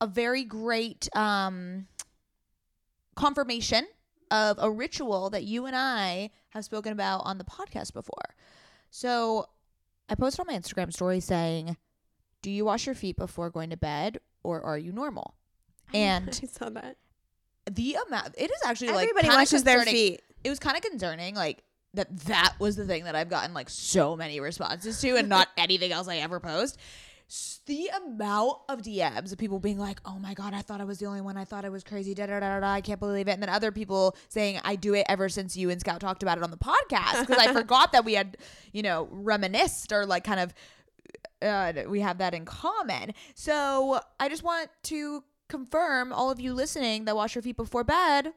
[0.00, 1.86] a very great um
[3.14, 3.86] confirmation
[4.30, 8.34] of a ritual that you and I have spoken about on the podcast before.
[8.90, 9.46] So
[10.08, 11.76] I posted on my Instagram story saying,
[12.42, 15.34] "Do you wash your feet before going to bed or are you normal?"
[15.94, 16.96] And I saw that.
[17.70, 20.20] the amount it is actually like Everybody washes their feet.
[20.44, 21.62] it was kind of concerning like
[21.94, 25.48] that that was the thing that I've gotten like so many responses to and not
[25.56, 26.78] anything else I ever post.
[27.66, 30.98] The amount of DMs of people being like, "Oh my god, I thought I was
[30.98, 31.36] the only one.
[31.36, 32.14] I thought I was crazy.
[32.14, 32.60] Da da da.
[32.60, 32.66] da.
[32.70, 35.68] I can't believe it." And then other people saying, "I do it ever since you
[35.70, 38.36] and Scout talked about it on the podcast because I forgot that we had,
[38.72, 40.54] you know, reminisced or like kind of
[41.42, 46.52] uh, we have that in common." So I just want to confirm all of you
[46.54, 48.32] listening that wash your feet before bed,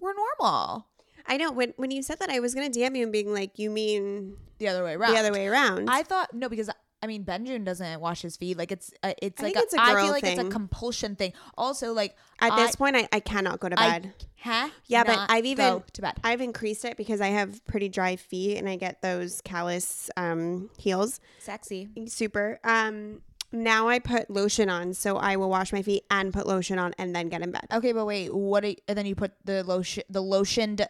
[0.00, 0.86] we're normal.
[1.26, 3.58] I know when when you said that, I was gonna DM you and being like,
[3.58, 5.12] "You mean the other way around.
[5.12, 6.70] the other way around?" I thought no because
[7.02, 8.56] I mean Benjamin doesn't wash his feet.
[8.56, 11.16] Like it's uh, it's I like it's a I girl feel like it's a compulsion
[11.16, 11.32] thing.
[11.58, 14.14] Also like At I, this point, I, I cannot go to bed.
[14.40, 14.68] huh?
[14.86, 16.14] Yeah, but I've even- to bed.
[16.22, 20.70] I've increased it because I have pretty dry feet and I get those callus um,
[20.78, 21.20] heels.
[21.40, 21.88] Sexy.
[22.06, 22.60] Super.
[22.64, 26.78] Um, now I put lotion on, so I will wash my feet and put lotion
[26.78, 27.66] on and then get in bed.
[27.72, 28.64] Okay, but wait, what?
[28.64, 30.86] Are, and then you put the lotion, the lotioned uh,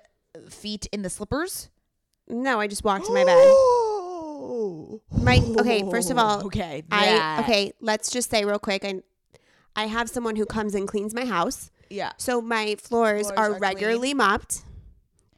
[0.49, 1.69] feet in the slippers.
[2.29, 3.37] No, I just walked to my bed.
[5.23, 5.83] My okay.
[5.90, 7.73] First of all, okay, I okay.
[7.81, 8.85] Let's just say real quick.
[8.85, 9.03] I
[9.75, 12.12] I have someone who comes and cleans my house, yeah.
[12.16, 14.64] so my floors, Floors are, are regularly mopped.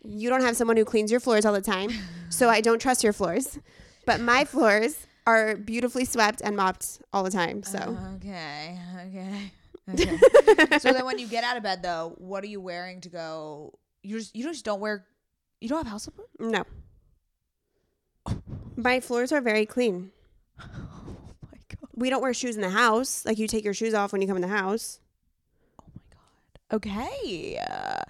[0.05, 1.91] You don't have someone who cleans your floors all the time,
[2.29, 3.59] so I don't trust your floors.
[4.07, 7.63] But my floors are beautifully swept and mopped all the time.
[7.63, 7.79] So
[8.17, 9.53] Okay, okay,
[9.91, 10.79] okay.
[10.79, 13.79] so then, when you get out of bed, though, what are you wearing to go?
[14.03, 15.05] You just you just don't wear.
[15.61, 16.29] You don't have house slippers.
[16.39, 16.65] no,
[18.77, 20.11] my floors are very clean.
[20.61, 21.15] Oh
[21.53, 21.91] my god.
[21.95, 23.25] We don't wear shoes in the house.
[23.27, 25.01] Like you take your shoes off when you come in the house.
[25.81, 26.77] Oh my god.
[26.77, 27.59] Okay.
[27.71, 28.03] Uh,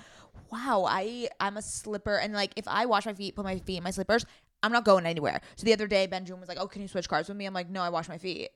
[0.52, 0.84] wow.
[0.88, 3.82] I I'm a slipper, and like if I wash my feet, put my feet in
[3.84, 4.24] my slippers,
[4.62, 5.40] I'm not going anywhere.
[5.56, 7.54] So the other day, Benjamin was like, "Oh, can you switch cars with me?" I'm
[7.54, 8.50] like, "No, I wash my feet,"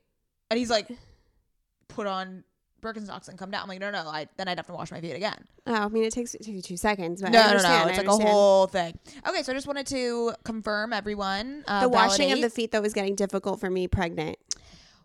[0.50, 0.90] and he's like,
[1.88, 2.44] "Put on."
[2.82, 3.62] Birkenstocks and come down.
[3.62, 5.36] I'm like, no, no, I then I'd have to wash my feet again.
[5.68, 7.68] Oh, I mean, it takes, it takes you two seconds, but No, I no, no.
[7.68, 8.98] I It's like a whole thing.
[9.24, 11.62] Okay, so I just wanted to confirm everyone.
[11.68, 14.36] Uh, The washing of the feet though was getting difficult for me pregnant.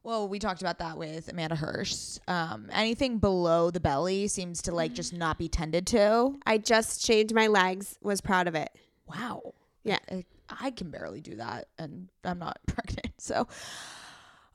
[0.01, 2.17] Well, we talked about that with Amanda Hirsch.
[2.27, 6.33] Um, anything below the belly seems to like just not be tended to.
[6.47, 7.99] I just shaved my legs.
[8.01, 8.69] Was proud of it.
[9.05, 9.53] Wow.
[9.83, 9.99] Yeah.
[10.11, 13.13] I, I can barely do that, and I'm not pregnant.
[13.19, 13.47] So,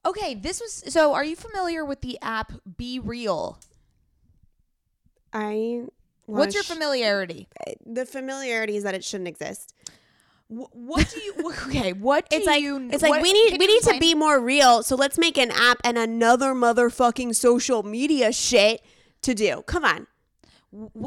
[0.07, 0.93] okay, this was.
[0.93, 3.57] So, are you familiar with the app BeReal?
[5.33, 5.83] I
[6.27, 7.49] What's your familiarity?
[7.85, 9.75] The familiarity is that it shouldn't exist.
[10.49, 11.33] What do you?
[11.69, 12.89] Okay, what do It's like you?
[12.93, 14.83] it's like what- we need we need to be more real.
[14.83, 18.83] So let's make an app and another motherfucking social media shit
[19.23, 19.63] to do.
[19.67, 20.07] Come on,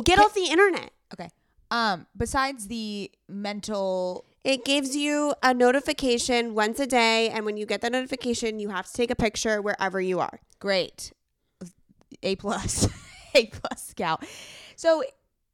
[0.04, 0.91] get off the internet.
[1.13, 1.30] Okay.
[1.71, 2.08] Um.
[2.17, 7.82] Besides the mental It gives you a notification once a day, and when you get
[7.82, 10.40] that notification, you have to take a picture wherever you are.
[10.60, 11.12] great
[12.24, 12.88] a plus
[13.36, 14.24] a plus scout
[14.76, 15.04] so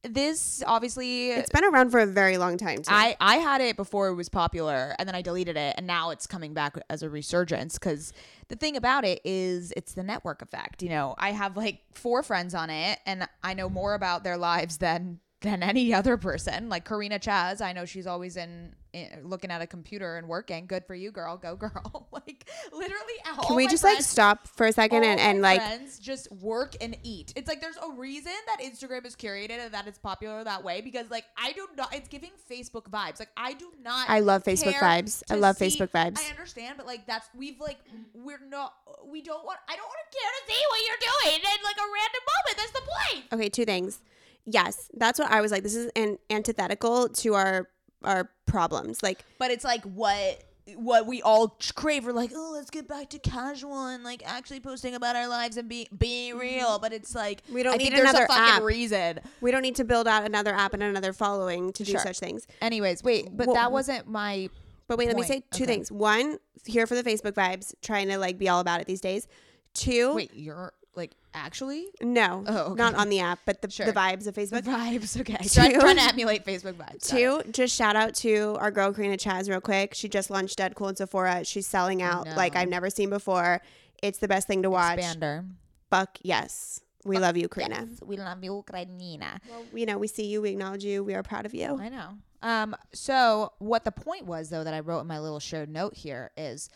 [0.04, 2.78] this obviously It's been around for a very long time.
[2.78, 2.92] Too.
[2.92, 6.10] I, I had it before it was popular and then I deleted it and now
[6.10, 8.12] it's coming back as a resurgence because
[8.48, 10.82] the thing about it is it's the network effect.
[10.82, 14.38] You know, I have like four friends on it and I know more about their
[14.38, 16.70] lives than than any other person.
[16.70, 20.68] Like Carina Chaz, I know she's always in, in looking at a computer and working.
[20.68, 21.36] Good for you, girl.
[21.36, 22.08] Go girl.
[22.12, 25.98] like literally all Can we just like stop for a second and, and like friends
[25.98, 27.34] just work and eat.
[27.36, 30.82] It's like there's a reason that Instagram is curated and that it's popular that way
[30.82, 31.94] because like I do not.
[31.94, 33.20] It's giving Facebook vibes.
[33.20, 34.10] Like I do not.
[34.10, 35.24] I love Facebook vibes.
[35.32, 36.20] I love see- Facebook vibes.
[36.20, 37.80] I understand, but like that's we've like
[38.14, 38.76] we're not.
[39.08, 39.58] We don't want.
[39.68, 42.58] I don't want to care to see what you're doing in like a random moment.
[42.58, 43.34] That's the point.
[43.34, 44.00] Okay, two things.
[44.46, 45.64] Yes, that's what I was like.
[45.64, 47.70] This is an antithetical to our
[48.04, 49.04] our problems.
[49.04, 50.44] Like But it's like what
[50.76, 52.06] what we all crave.
[52.06, 55.58] We're like, oh, let's get back to casual and like actually posting about our lives
[55.58, 56.40] and be being mm-hmm.
[56.40, 56.80] real.
[56.80, 58.64] But it's like We don't I need think there's another a fucking app.
[58.64, 59.20] reason.
[59.42, 62.48] we don't need to build out another app and another following to do such things.
[62.62, 64.50] Anyways, wait, but Well, that wasn't my.
[64.88, 65.74] But wait, let me say two Okay.
[65.74, 65.92] things.
[65.92, 69.28] One, here for the Facebook vibes, trying to like be all about it these days.
[69.74, 72.76] Two, Wait, you're like actually no, Oh, okay.
[72.76, 73.86] not on the app, but the, Sure.
[73.86, 74.64] the vibes of Facebook.
[74.66, 75.20] the vibes.
[75.22, 75.80] Okay, Try, Two.
[75.80, 77.08] trying to emulate Facebook vibes.
[77.08, 79.94] Two, just shout out to our girl Carina Chaz real quick.
[79.94, 81.46] She just launched DedCool in Sephora.
[81.46, 82.62] She's selling out like No.
[82.62, 83.62] I've never seen before.
[84.04, 85.00] It's the best thing to watch.
[85.00, 85.48] Expander.
[85.90, 86.82] Fuck yes.
[87.04, 87.88] We love you, Carina.
[87.90, 89.40] Yes, we love you, Ukraina.
[89.50, 91.80] Well, you know, we see you, we acknowledge you, we are proud of you.
[91.80, 92.10] I know.
[92.44, 92.76] Um.
[92.94, 96.32] So what the point was though that I wrote in my little shared note here
[96.38, 96.70] is,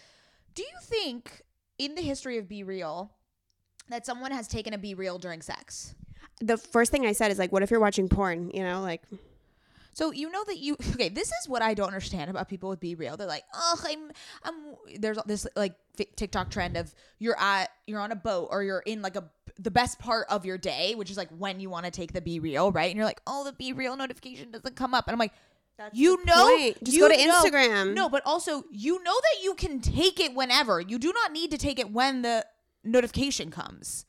[0.54, 1.42] do you think
[1.78, 3.10] in the history of BeReal
[3.90, 5.96] that someone has taken a BeReal during sex?
[6.42, 8.52] The first thing I said is like, what if you're watching porn?
[8.54, 9.02] You know, like
[9.94, 11.10] So you know that you okay.
[11.10, 13.18] This is what I don't understand about people with BeReal.
[13.18, 14.12] They're like, oh, I'm,
[14.44, 14.54] I'm.
[15.00, 15.76] There's this like
[16.18, 19.24] TikTok trend of you're at you're on a boat or you're in like a
[19.58, 22.20] the best part of your day, which is like when you want to take the
[22.20, 22.88] BeReal, right?
[22.90, 25.32] And you're like, oh, the BeReal notification doesn't come up, and I'm like.
[25.92, 26.84] you know, point.
[26.84, 27.94] Just you go to know- Instagram.
[27.94, 30.80] No, but also you know that you can take it whenever.
[30.82, 32.46] You do not need to take it when the
[32.86, 34.06] notification comes.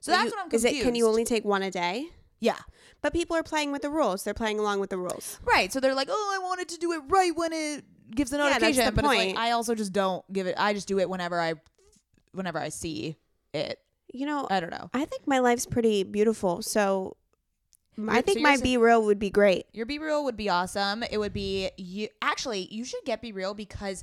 [0.00, 0.80] So that's you- what I'm is confused.
[0.82, 0.84] it?
[0.84, 2.08] Can you only take one a day?
[2.38, 2.56] Yeah.
[3.02, 4.24] But people are playing with the rules.
[4.24, 5.38] They're playing along with the rules.
[5.44, 5.70] Right.
[5.72, 8.44] So they're like, oh, I wanted to do it right when it gives the Yeah,
[8.44, 8.94] that's notification.
[8.94, 10.54] the but like I also just don't give it.
[10.58, 11.54] I just do it whenever I,
[12.32, 13.16] whenever I see
[13.52, 13.78] it.
[14.12, 14.88] You know, I don't know.
[14.94, 16.62] I think my life's pretty beautiful.
[16.62, 17.16] So
[17.98, 19.66] I You're- think my BeReal would be great.
[19.72, 21.02] Your BeReal would be awesome.
[21.10, 22.08] It would be you.
[22.22, 24.02] Actually, you should get BeReal because,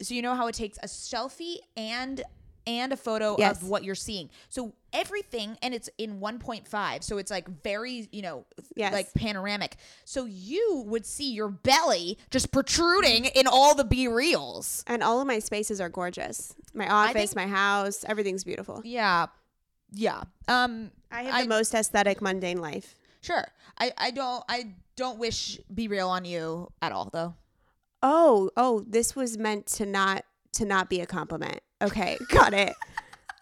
[0.00, 2.22] so you know how it takes a selfie and
[2.66, 3.60] and a photo Yes.
[3.62, 4.30] of what you're seeing.
[4.48, 7.02] So everything, and it's in 1.5.
[7.02, 8.44] So it's like very, you know,
[8.76, 8.92] Yes.
[8.92, 9.76] like panoramic.
[10.04, 14.84] So you would see your belly just protruding in all the BeReals.
[14.86, 16.54] And all of my spaces are gorgeous.
[16.74, 18.80] My office, think- my house, everything's beautiful.
[18.84, 19.26] Yeah,
[19.92, 20.22] yeah.
[20.48, 22.94] Um, I have I- the most aesthetic, mundane life.
[23.20, 23.46] sure.
[23.78, 27.34] I I don't I don't wish BeReal on you at all though.
[28.02, 31.60] Oh, oh, this was meant to not to not be a compliment.
[31.82, 32.74] Okay, got it.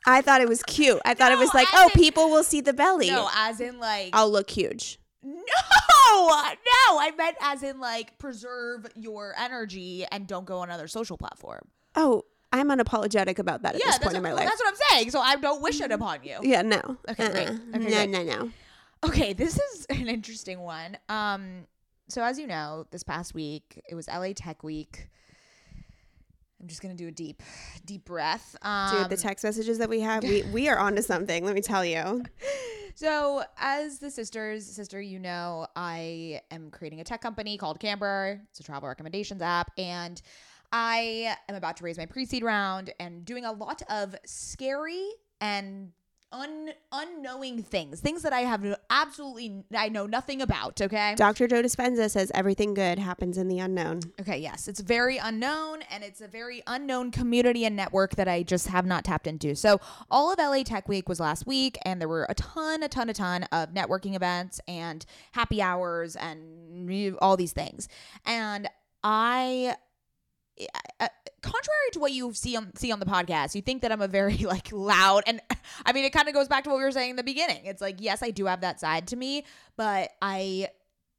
[0.06, 1.00] I thought it was cute.
[1.04, 3.10] I thought it was like, as oh, in- people will see the belly.
[3.10, 4.98] No, as in like I'll look huge.
[5.22, 10.88] No, no, I meant as in like preserve your energy and don't go on another
[10.88, 11.60] social platform.
[11.94, 14.48] Oh, I'm unapologetic about that at yeah, this that's point in what, my life.
[14.48, 15.10] that's what I'm saying.
[15.10, 16.38] So I don't wish it upon you.
[16.42, 16.96] Yeah, no.
[17.08, 17.48] Okay, great.
[17.48, 17.56] Uh-uh.
[17.76, 18.10] Okay, no, great.
[18.10, 18.50] no, no.
[19.04, 20.98] Okay, this is an interesting one.
[21.08, 21.66] Um,
[22.08, 25.08] so as you know, this past week it was LA Tech Week.
[26.60, 27.42] I'm just gonna do a deep,
[27.84, 28.56] deep breath.
[28.62, 31.62] Um, Dude, the text messages that we have, we, we are onto something, let me
[31.62, 32.24] tell you.
[32.94, 38.42] So, as the sisters, sister, you know, I am creating a tech company called Camber.
[38.50, 39.70] It's a travel recommendations app.
[39.78, 40.20] And
[40.72, 45.08] I am about to raise my pre seed round and doing a lot of scary
[45.40, 45.92] and
[46.32, 50.80] un- unknowing things, things that I have absolutely, I know nothing about.
[50.80, 51.14] Okay.
[51.16, 51.48] Dr.
[51.48, 54.00] Joe Dispenza says everything good happens in the unknown.
[54.20, 54.68] Okay, yes.
[54.68, 58.86] It's very unknown and it's a very unknown community and network that I just have
[58.86, 59.54] not tapped into.
[59.54, 62.88] So, all of LA Tech Week was last week and there were a ton, a
[62.88, 67.88] ton, a ton of networking events and happy hours and all these things.
[68.24, 68.68] And
[69.02, 69.74] I,
[70.98, 71.08] I
[71.42, 74.08] contrary to what you see on see on the podcast, you think that I'm a
[74.08, 75.40] very like loud and
[75.86, 77.64] I mean it kind of goes back to what we were saying in the beginning.
[77.64, 79.44] It's like yes, I do have that side to me,
[79.76, 80.68] but I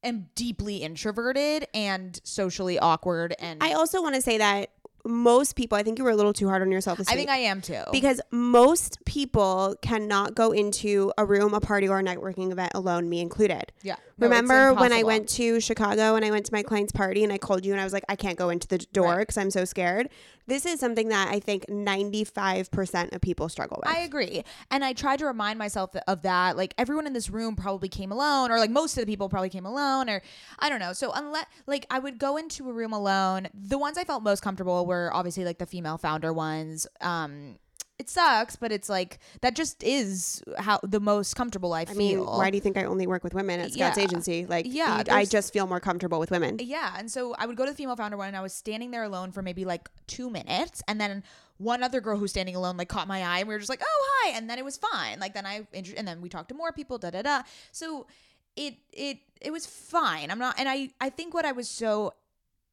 [0.04, 4.72] am deeply introverted and socially awkward and I also want to say that
[5.06, 7.08] most people, I think you were a little too hard on yourself I week.
[7.10, 7.82] think I am too.
[7.92, 13.10] because most people cannot go into a room, a party, or a networking event alone,
[13.10, 13.72] me included.
[13.82, 13.96] yeah.
[14.18, 17.34] No, Remember when I went to Chicago and I went to my client's party and
[17.34, 19.20] I called you and I was like, I can't go into the door Right.
[19.20, 20.10] because I'm so scared.
[20.52, 23.96] This is something that I think 95% of people struggle with.
[23.96, 24.44] I agree.
[24.70, 26.58] And I tried to remind myself of that.
[26.58, 29.48] Like everyone in this room probably came alone, or like most of the people probably
[29.48, 30.22] came alone, or
[30.60, 30.92] I don't know.
[30.92, 34.42] So unless like I would go into a room alone, the ones I felt most
[34.42, 36.86] comfortable were obviously like the female founder ones.
[37.00, 37.56] Um
[38.02, 41.96] it sucks, but it's like that just is how the most comfortable I I feel.
[41.98, 44.04] mean, why do you think I only work with women at Scott's Yeah.
[44.04, 44.46] agency?
[44.46, 46.58] Like, Yeah, I just feel more comfortable with women.
[46.60, 48.92] Yeah, and so I would go to the female founder one, and I was standing
[48.92, 51.24] there alone for maybe like two minutes, and then
[51.58, 53.84] one other girl who's standing alone like caught my eye, and we were just like,
[53.84, 55.20] "Oh, hi," and then it was fine.
[55.20, 57.44] Like then I and then we talked to more people, da da da.
[57.72, 58.08] So
[58.56, 60.32] it it it was fine.
[60.32, 62.14] I'm not, and I I think what I was so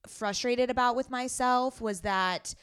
[0.07, 2.55] frustrated about with myself was that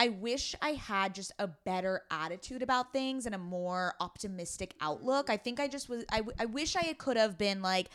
[0.00, 5.28] I wish I had just a better attitude about things and a more optimistic outlook.
[5.28, 7.90] I think I just was, I, I wish I could have been like,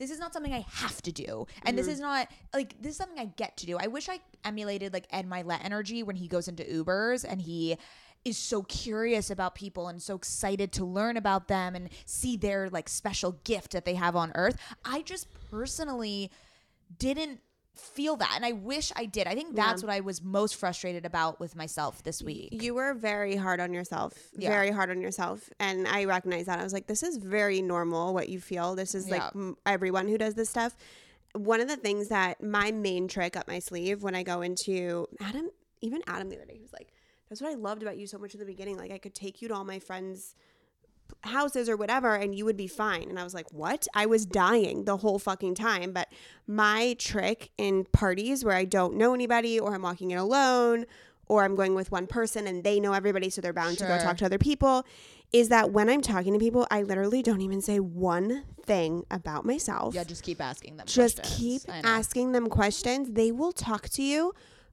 [0.00, 1.46] this is not something I have to do.
[1.64, 1.92] And this mm.
[1.92, 3.78] is not like, this is something I get to do.
[3.78, 7.76] I wish I emulated like Ed Mylett energy when he goes into Ubers and he
[8.24, 12.68] is so curious about people and so excited to learn about them and see their
[12.68, 14.58] like special gift that they have on earth.
[14.84, 16.32] I just personally
[16.98, 17.38] didn't
[17.74, 19.26] feel that and I wish I did.
[19.26, 22.48] I think that's what I was most frustrated about with myself this week.
[22.52, 24.48] You were very hard on yourself, Yeah.
[24.50, 25.50] very hard on yourself.
[25.58, 26.60] And I recognize that.
[26.60, 28.74] I was like, this is very normal what you feel.
[28.76, 29.30] This is like Yeah.
[29.34, 30.76] m- everyone who does this stuff.
[31.34, 35.08] One of the things that my main trick up my sleeve when I go into
[35.20, 35.50] Adam,
[35.80, 36.92] even Adam the other day, he was like,
[37.28, 38.76] that's what I loved about you so much in the beginning.
[38.76, 40.36] Like, I could take you to all my friends'
[41.22, 43.08] houses or whatever and you would be fine.
[43.08, 43.86] And I was like, what?
[43.94, 45.92] I was dying the whole fucking time.
[45.92, 46.08] But
[46.46, 50.86] my trick in parties where I don't know anybody or I'm walking in alone
[51.26, 53.98] or I'm going with one person and they know everybody so they're bound to go
[53.98, 54.84] talk to other people
[55.32, 59.44] is that when I'm talking to people, I literally don't even say one thing about
[59.44, 59.94] myself.
[59.94, 60.86] Yeah, just keep asking them.
[60.86, 61.64] Just questions.
[61.66, 63.10] keep asking them questions.
[63.10, 64.32] They will talk to you.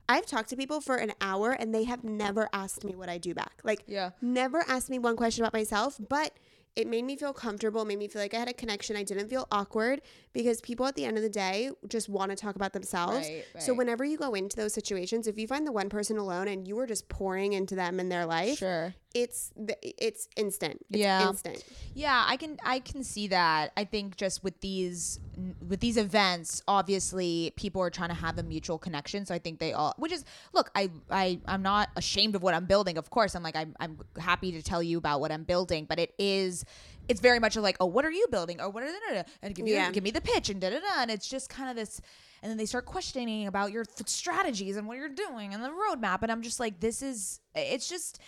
[0.10, 3.18] I've talked to people for an hour and they have never asked me what I
[3.18, 3.62] do back.
[3.64, 4.12] Like, Yeah.
[4.22, 6.34] never asked me one question about myself, but
[6.76, 8.96] it made me feel comfortable, made me feel like I had a connection.
[8.96, 12.36] I didn't feel awkward because people at the end of the day just want to
[12.38, 13.28] talk about themselves.
[13.30, 16.48] Right, So whenever you go into those situations, if you find the one person alone
[16.48, 18.94] and you are just pouring into them in their life, Sure.
[19.14, 20.86] It's the, it's instant.
[20.90, 21.28] It's Yeah.
[21.30, 21.64] instant.
[21.94, 23.72] Yeah, I can I can see that.
[23.76, 25.20] I think just with these
[25.68, 29.26] with these events, obviously people are trying to have a mutual connection.
[29.26, 32.54] So I think they all, which is look, I I I'm not ashamed of what
[32.54, 32.98] I'm building.
[32.98, 36.00] Of course, I'm like I'm I'm happy to tell you about what I'm building, but
[36.00, 36.64] it is.
[37.10, 38.62] It's very much like, oh, what are you building?
[38.62, 39.92] Or what are the and give, you, Yeah.
[39.92, 41.02] give me the pitch and da da da.
[41.02, 42.00] And it's just kind of this,
[42.42, 45.70] and then they start questioning about your th- strategies and what you're doing and the
[45.70, 46.20] roadmap.
[46.22, 48.20] And I'm just like, this is, it's just,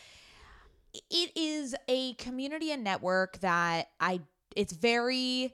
[0.94, 4.22] it is a community and network that I
[4.56, 5.54] it's very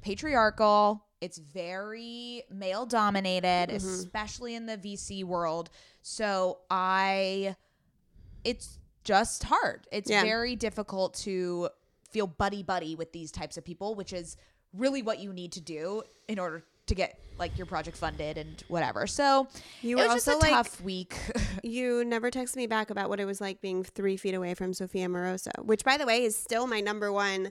[0.00, 3.76] patriarchal it's very male dominated Mm-hmm.
[3.76, 5.70] especially in the VC world
[6.02, 7.56] so I
[8.44, 10.22] it's just hard it's Yeah.
[10.22, 11.68] very difficult to
[12.10, 14.36] feel buddy buddy with these types of people which is
[14.72, 18.62] really what you need to do in order to get like your project funded and
[18.68, 19.48] whatever so
[19.80, 21.16] You it were was just a like- tough week
[21.64, 24.72] You never text me back about what it was like being three feet away from
[24.74, 27.50] Sophia Amoruso, which, by the way, is still my number one.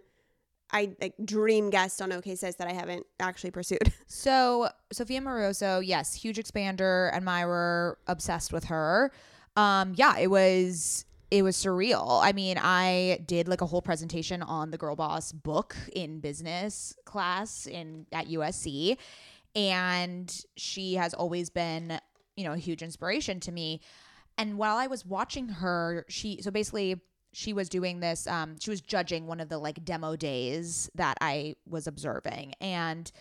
[0.71, 3.91] I like dream guest on OK Sis that I haven't actually pursued.
[4.07, 9.11] So Sophia Amoruso, yes, huge expander, admirer, obsessed with her.
[9.55, 12.23] Um, yeah, it was it was surreal.
[12.23, 16.95] I mean, I did like a whole presentation on the Girl Boss book in business
[17.05, 18.97] class in at USC,
[19.55, 21.99] and she has always been,
[22.36, 23.82] you know, a huge inspiration to me.
[24.38, 26.99] And while I was watching her, she so basically
[27.32, 31.15] she was doing this um she was judging one of the like demo days that
[31.21, 33.11] I was observing and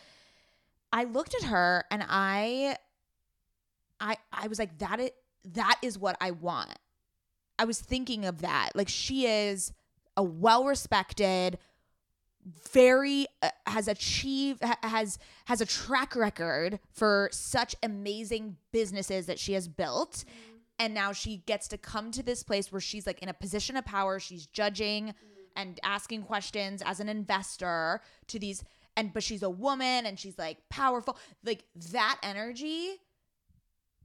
[0.93, 2.77] I looked at her and I
[4.01, 5.11] I I was like that is
[5.53, 6.79] that is what I want.
[7.59, 8.71] I was thinking of that.
[8.75, 9.73] Like she is
[10.17, 11.59] a well-respected
[12.73, 19.39] very uh, has achieved ha- has has a track record for such amazing businesses that
[19.39, 20.25] she has built.
[20.79, 23.77] And now she gets to come to this place where she's like in a position
[23.77, 24.21] of power.
[24.21, 25.15] She's judging
[25.57, 28.65] and asking questions as an investor to these
[28.97, 31.19] and but she's a woman and she's like powerful.
[31.45, 32.97] Like that energy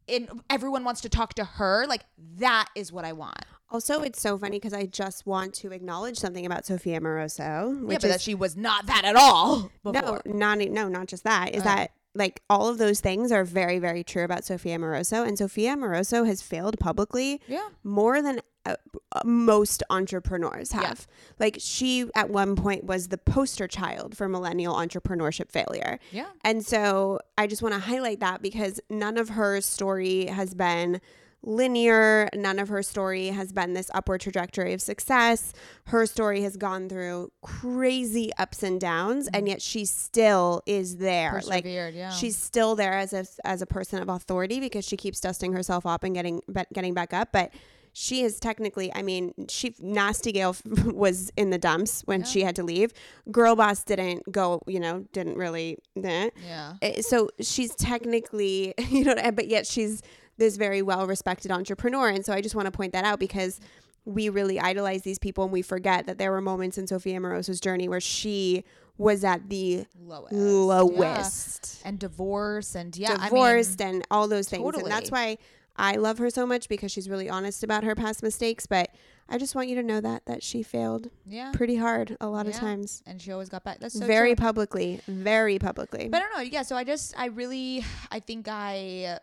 [0.07, 1.85] and everyone wants to talk to her.
[1.87, 2.05] Like
[2.37, 3.37] that is what I want.
[3.69, 7.87] Also, it's so funny because I just want to acknowledge something about Sophia Amoruso, yeah,
[7.87, 9.71] which is, that she was not that at all.
[9.83, 11.55] no, not no, not just that.
[11.55, 11.65] Is Oh.
[11.65, 15.75] that like all of those things are very, very true about Sophia Amoruso, and Sophia
[15.75, 17.69] Amoruso has failed publicly Yeah.
[17.83, 18.75] more than uh,
[19.11, 20.87] uh, most entrepreneurs Yeah.
[20.87, 21.07] have.
[21.39, 25.99] Like she at one point was the poster child for millennial entrepreneurship failure.
[26.11, 26.27] Yeah.
[26.43, 31.01] And so I just want to highlight that because none of her story has been
[31.45, 32.29] linear.
[32.33, 35.53] None of her story has been this upward trajectory of success.
[35.87, 41.41] Her story has gone through crazy ups and downs, and yet she still is there.
[41.45, 42.11] Like yeah.
[42.11, 45.85] she's still there as a as a person of authority because she keeps dusting herself
[45.85, 46.41] up and getting
[46.73, 47.51] getting back up, but.
[47.95, 52.55] She is technically, I mean, she Nasty Gal was in the dumps when she had
[52.55, 52.91] to leave.
[53.31, 55.77] Girl Boss didn't go, you know, didn't really.
[56.03, 56.29] eh.
[56.45, 56.73] Yeah.
[56.81, 60.01] Eh, so she's technically you know but yet she's
[60.37, 63.59] this very well respected entrepreneur and so i just want to point that out because
[64.05, 67.59] we really idolize these people and we forget that there were moments in sophia amoruso's
[67.59, 68.63] journey where she
[68.97, 70.33] was at the Lowest.
[70.33, 71.89] lowest Yeah.
[71.89, 73.15] And divorce and yeah.
[73.19, 74.83] I divorced mean, and all those things Totally.
[74.83, 75.37] and that's why
[75.75, 78.89] i love her so much because she's really honest about her past mistakes but
[79.29, 81.51] i just want you to know that that she failed yeah.
[81.53, 83.79] pretty hard a lot of times And she always got back.
[83.79, 84.43] That's so very true.
[84.43, 86.41] publicly very publicly But I don't know.
[86.41, 86.63] Yeah.
[86.63, 89.19] So I just, I really, I think I,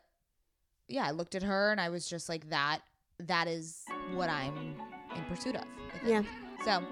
[0.88, 2.80] yeah, I looked at her and I was just like, that,
[3.20, 3.84] that is
[4.14, 4.76] what I'm
[5.14, 5.64] in pursuit of.
[6.04, 6.22] Yeah
[6.64, 6.82] So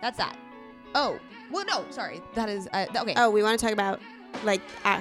[0.00, 0.36] that's that.
[0.94, 1.18] Oh,
[1.52, 2.22] well, no, sorry.
[2.34, 3.14] That is, uh, okay.
[3.16, 4.00] Oh, we want to talk about
[4.44, 5.00] like uh,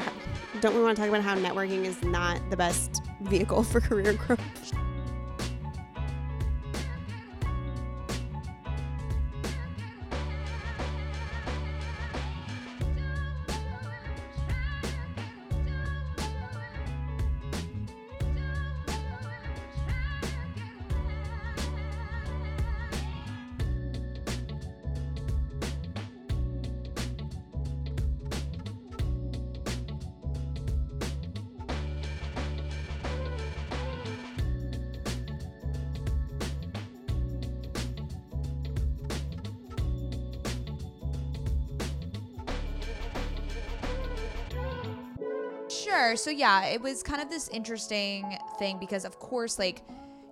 [0.62, 4.14] don't we want to talk about how networking is not the best vehicle for career
[4.14, 4.74] growth?
[46.18, 49.84] So yeah, it was kind of this interesting thing because of course like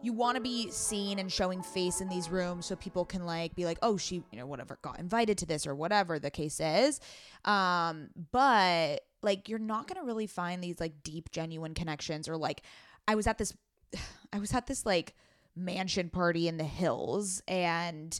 [0.02, 3.56] you want to be seen and showing face in these rooms so people can like
[3.56, 6.60] be like, "Oh, she, you know, whatever got invited to this or whatever the case
[6.60, 7.00] is."
[7.44, 12.38] Um, but like you're not going to really find these like deep genuine connections or
[12.38, 12.62] like
[13.08, 13.54] I was at this
[14.34, 15.16] I was at this like
[15.56, 18.20] mansion party in the hills and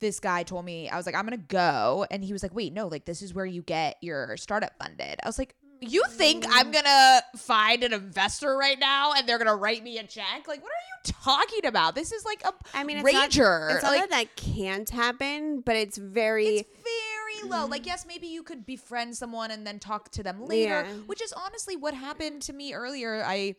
[0.00, 2.72] this guy told me I was like I'm to go and he was like wait
[2.72, 5.18] no like this is where you get your startup funded.
[5.22, 9.54] I was like you think I'm to find an investor right now and they're to
[9.54, 10.46] write me a check?
[10.48, 11.94] Like what are you talking about?
[11.94, 13.68] This is like a I mean, it's rager.
[13.68, 17.66] Not, it's like, that that can't happen, but it's very it's very low.
[17.66, 20.92] Like, yes, maybe you could befriend someone and then talk to them later, Yeah.
[21.06, 23.22] which is honestly what happened to me earlier.
[23.24, 23.56] I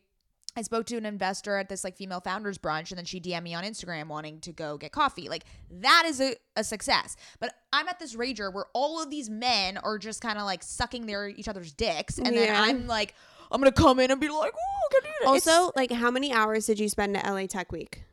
[0.58, 3.43] I spoke to an investor at this like female founders brunch, and then she DM'd
[3.43, 5.30] me on Instagram wanting to go get coffee.
[5.30, 7.16] Like that is a, a success.
[7.39, 10.64] But I'm at this rager where all of these men are just kind of like
[10.64, 13.14] sucking their each other's dicks, and then I'm like,
[13.51, 16.66] I'm gonna come in and be like, oh, can you also like how many hours
[16.66, 18.03] did you spend at LA Tech Week?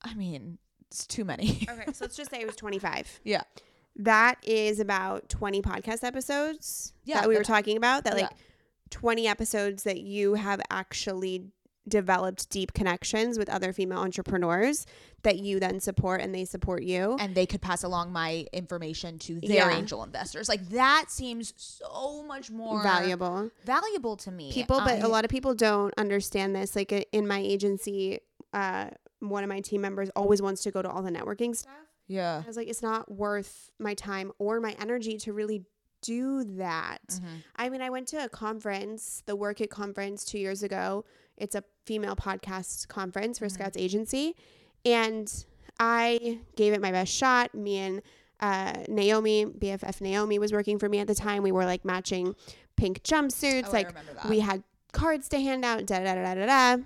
[0.00, 0.56] I mean,
[0.90, 1.66] it's too many.
[1.70, 3.20] Okay, so let's just say it was 25.
[3.24, 3.42] yeah.
[3.96, 8.36] That is about 20 podcast episodes Yeah, that we were talking about that like yeah.
[8.90, 11.52] 20 episodes that you have actually
[11.88, 14.86] developed deep connections with other female entrepreneurs
[15.22, 17.16] that you then support and they support you.
[17.20, 19.76] and they could pass along my information to their Yeah.
[19.76, 20.48] angel investors.
[20.48, 23.50] Like that seems so much more valuable.
[23.64, 24.52] valuable to me.
[24.52, 28.20] people but a lot of people don't understand this like in my agency
[28.52, 28.88] uh
[29.20, 31.72] one of my team members always wants to go to all the networking stuff
[32.08, 32.42] Yeah.
[32.44, 35.64] i was like it's not worth my time or my energy to really
[36.04, 37.36] do that Mm-hmm.
[37.56, 41.04] i mean i went to a conference the work it conference two years ago
[41.36, 43.46] it's a female podcast conference Mm-hmm.
[43.46, 44.36] for scouts agency
[44.84, 45.44] and
[45.80, 48.02] i gave it my best shot me and
[48.40, 51.42] uh, Naomi, BFF Naomi was working for me at the time.
[51.42, 52.34] We were like matching
[52.76, 53.68] pink jumpsuits.
[53.68, 53.94] Oh, like
[54.28, 55.86] we had cards to hand out.
[55.86, 56.46] Da da da da.
[56.76, 56.82] da.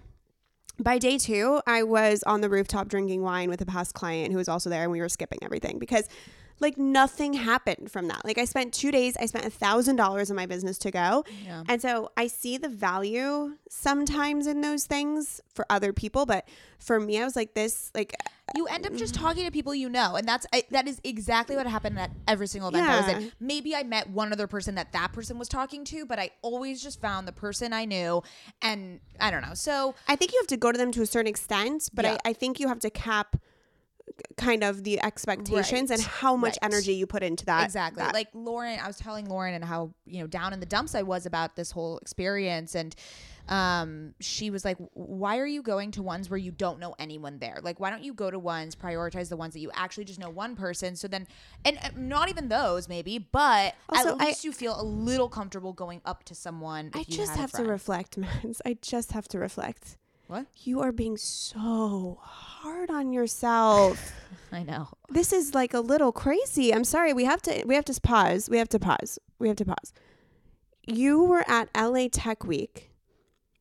[0.79, 4.39] By day two, I was on the rooftop drinking wine with a past client who
[4.39, 6.07] was also there, and we were skipping everything because,
[6.61, 8.25] like, nothing happened from that.
[8.25, 9.17] Like, I spent two days.
[9.17, 11.65] I spent a thousand dollars in my business to go, Yeah.
[11.69, 16.49] and so I see the value sometimes in those things for other people, but
[16.79, 18.15] for me, I was like, this, like,
[18.57, 21.55] you end up just talking to people you know, and that's I, that is exactly
[21.55, 23.31] what happened at every single event I was Yeah.
[23.41, 26.83] Maybe I met one other person that that person was talking to, but I always
[26.83, 28.23] just found the person I knew,
[28.63, 29.55] and I don't know.
[29.55, 32.17] So I think you have to go to them to a certain extent, but Yeah.
[32.25, 33.37] I, I think you have to cap
[34.37, 36.71] kind of the expectations and how much Right.
[36.73, 37.65] energy you put into that.
[37.65, 40.67] exactly that- like lauren i was telling lauren and how you know down in the
[40.67, 42.95] dumps i was about this whole experience and
[43.49, 47.39] um she was like why are you going to ones where you don't know anyone
[47.39, 50.19] there like why don't you go to ones prioritize the ones that you actually just
[50.21, 51.27] know one person so then
[51.65, 55.29] and uh, not even those maybe but Also, at I- least you feel a little
[55.31, 58.61] comfortable going up to someone I just have to reflect, Mads.
[58.67, 59.97] I just have to reflect.
[60.29, 64.13] What You are being so hard on yourself.
[64.53, 66.73] i know this is like a little crazy.
[66.73, 67.13] I'm sorry.
[67.13, 68.49] We have to we have to pause.
[68.51, 69.19] We have to pause.
[69.39, 69.93] We have to pause.
[70.87, 72.91] You were at LA Tech Week,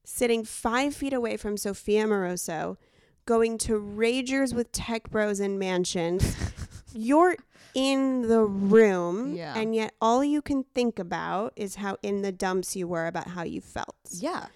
[0.05, 2.77] sitting five feet away from Sophia Amoruso,
[3.25, 6.35] going to Ragers with Tech Bros and Mansions.
[6.93, 7.35] You're
[7.75, 9.57] in the room, Yeah.
[9.57, 13.27] and yet all you can think about is how in the dumps you were about
[13.27, 13.95] how you felt.
[14.11, 14.47] yeah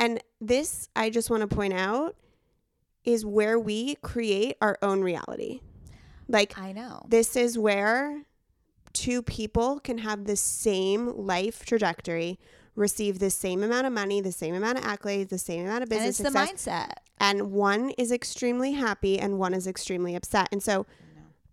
[0.00, 2.16] And this, I just want to point out,
[3.04, 5.60] is where we create our own reality.
[6.28, 8.22] Like, i know this is where
[8.92, 12.38] two people can have the same life trajectory,
[12.74, 15.88] receive the same amount of money, the same amount of accolades, the same amount of
[15.88, 16.18] business.
[16.18, 20.48] and it's the mindset and one is extremely happy and one is extremely upset.
[20.50, 20.86] And so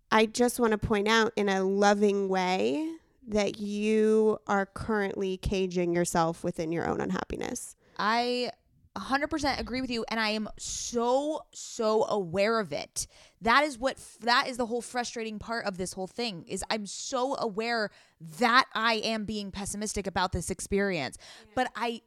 [0.10, 2.90] I just want to point out in a loving way
[3.28, 7.76] that you are currently caging yourself within your own unhappiness.
[7.98, 8.52] I
[8.98, 13.08] 100% agree with you and I am so so aware of it.
[13.42, 16.86] That is what that is the whole frustrating part of this whole thing is I'm
[16.86, 17.92] so aware
[18.40, 21.18] that I am being pessimistic about this experience.
[21.56, 22.02] But I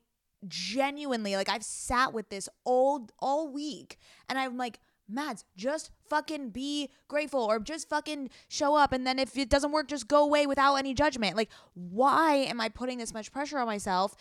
[0.49, 4.81] genuinely like I've sat with this all all week and I'm like
[5.13, 8.93] Mads, just fucking be grateful or just fucking show up.
[8.93, 11.37] And then if it doesn't work, just go away without any judgment.
[11.37, 14.15] Like, why am I putting this much pressure on myself?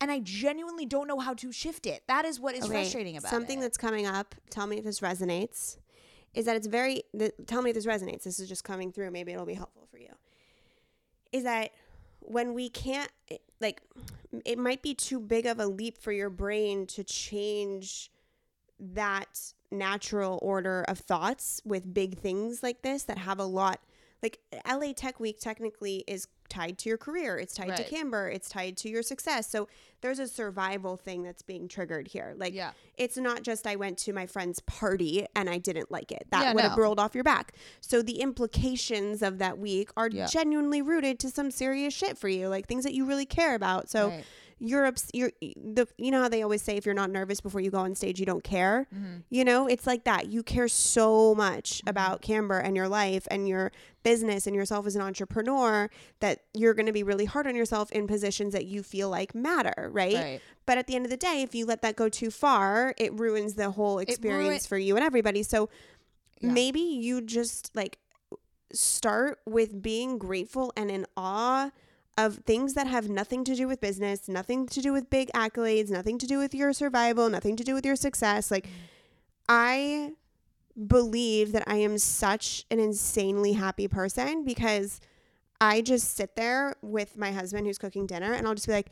[0.00, 2.02] And I genuinely don't know how to shift it.
[2.08, 3.30] That is what is Okay, frustrating about it.
[3.30, 3.62] something it.
[3.62, 4.34] that's coming up.
[4.50, 5.78] Tell me if this resonates.
[6.34, 7.04] Is that it's very.
[7.14, 8.24] The, tell me if this resonates.
[8.24, 9.10] This is just coming through.
[9.12, 10.10] Maybe it'll be helpful for you.
[11.32, 11.70] Is that
[12.20, 13.10] when we can't
[13.60, 13.82] like
[14.44, 18.10] it might be too big of a leap for your brain to change
[18.80, 23.80] that natural order of thoughts with big things like this that have a lot
[24.22, 27.36] like LA Tech Week technically is tied to your career.
[27.38, 28.28] It's tied to Camber.
[28.28, 29.50] It's tied to your success.
[29.50, 29.68] So
[30.00, 32.34] there's a survival thing that's being triggered here.
[32.36, 32.72] Like Yeah.
[32.96, 36.26] it's not just I went to my friend's party and I didn't like it.
[36.30, 37.54] That Yeah, would have rolled off your back.
[37.80, 40.26] So the implications of that week are Yeah.
[40.26, 43.88] genuinely rooted to some serious shit for you, like things that you really care about.
[43.88, 44.24] So Right.
[44.66, 47.60] You're ups- you're the you know how they always say if you're not nervous before
[47.60, 48.86] you go on stage you don't care.
[48.94, 49.16] Mm-hmm.
[49.30, 50.28] You know, it's like that.
[50.28, 54.96] You care so much about Camber and your life and your business and yourself as
[54.96, 55.88] an entrepreneur
[56.20, 59.34] that you're going to be really hard on yourself in positions that you feel like
[59.34, 60.14] matter, right?
[60.14, 60.40] Right.
[60.66, 63.12] But at the end of the day, if you let that go too far, it
[63.18, 65.42] ruins the whole experience for you and everybody.
[65.42, 65.68] So
[66.40, 66.50] Yeah.
[66.52, 67.98] maybe you just like
[68.72, 71.70] start with being grateful and in awe
[72.16, 75.90] of things that have nothing to do with business, nothing to do with big accolades,
[75.90, 78.50] nothing to do with your survival, nothing to do with your success.
[78.50, 78.76] Like, mm-hmm.
[79.48, 80.12] I
[80.86, 85.00] believe that I am such an insanely happy person because
[85.60, 88.90] I just sit there with my husband who's cooking dinner and I'll just be like,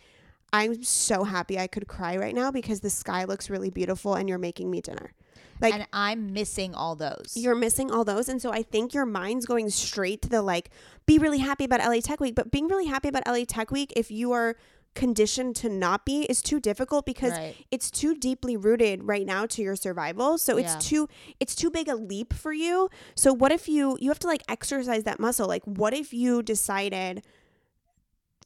[0.52, 4.28] I'm so happy I could cry right now because the sky looks really beautiful and
[4.28, 5.14] you're making me dinner.
[5.62, 7.32] Like, and I'm missing all those.
[7.36, 8.28] you're missing all those.
[8.28, 10.70] And so I think your mind's going straight to the like,
[11.06, 12.34] be really happy about LA Tech Week.
[12.34, 14.56] But being really happy about LA Tech Week, if you are
[14.94, 17.56] conditioned to not be, is too difficult because Right.
[17.70, 20.36] it's too deeply rooted right now to your survival.
[20.36, 20.78] So it's Yeah.
[20.80, 21.08] too
[21.40, 22.90] it's too big a leap for you.
[23.14, 25.48] So what if you you have to like exercise that muscle?
[25.48, 27.24] Like what if you decided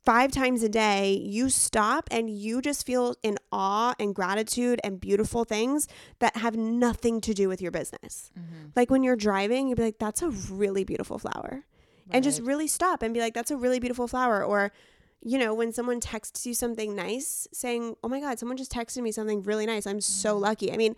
[0.06, 5.00] five times a day you stop and you just feel in awe and gratitude and
[5.00, 5.88] beautiful things
[6.20, 8.30] that have nothing to do with your business.
[8.38, 8.68] Mm-hmm.
[8.76, 11.64] Like when you're driving, you'd be like, that's a really beautiful flower.
[12.12, 14.44] And just really stop and be like, that's a really beautiful flower.
[14.44, 14.70] Or,
[15.22, 19.02] you know, when someone texts you something nice, saying, oh my God, someone just texted
[19.02, 19.88] me something really nice.
[19.88, 20.42] I'm so Mm-hmm.
[20.42, 20.72] lucky.
[20.72, 20.94] I mean,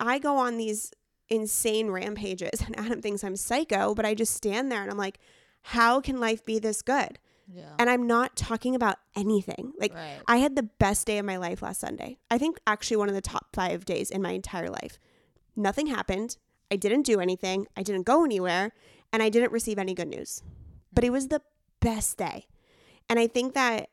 [0.00, 0.92] I go on these
[1.28, 5.18] insane rampages and Adam thinks I'm psycho, but I just stand there and I'm like,
[5.60, 7.18] how can life be this good?
[7.52, 7.74] Yeah.
[7.78, 9.72] And I'm not talking about anything.
[9.78, 10.20] Like, Right.
[10.28, 12.18] I had the best day of my life last Sunday.
[12.30, 14.98] I think actually one of the top five days in my entire life.
[15.56, 16.36] Nothing happened.
[16.70, 17.66] I didn't do anything.
[17.76, 18.72] I didn't go anywhere.
[19.12, 20.42] And I didn't receive any good news.
[20.92, 21.42] But it was the
[21.80, 22.46] best day.
[23.08, 23.90] And I think that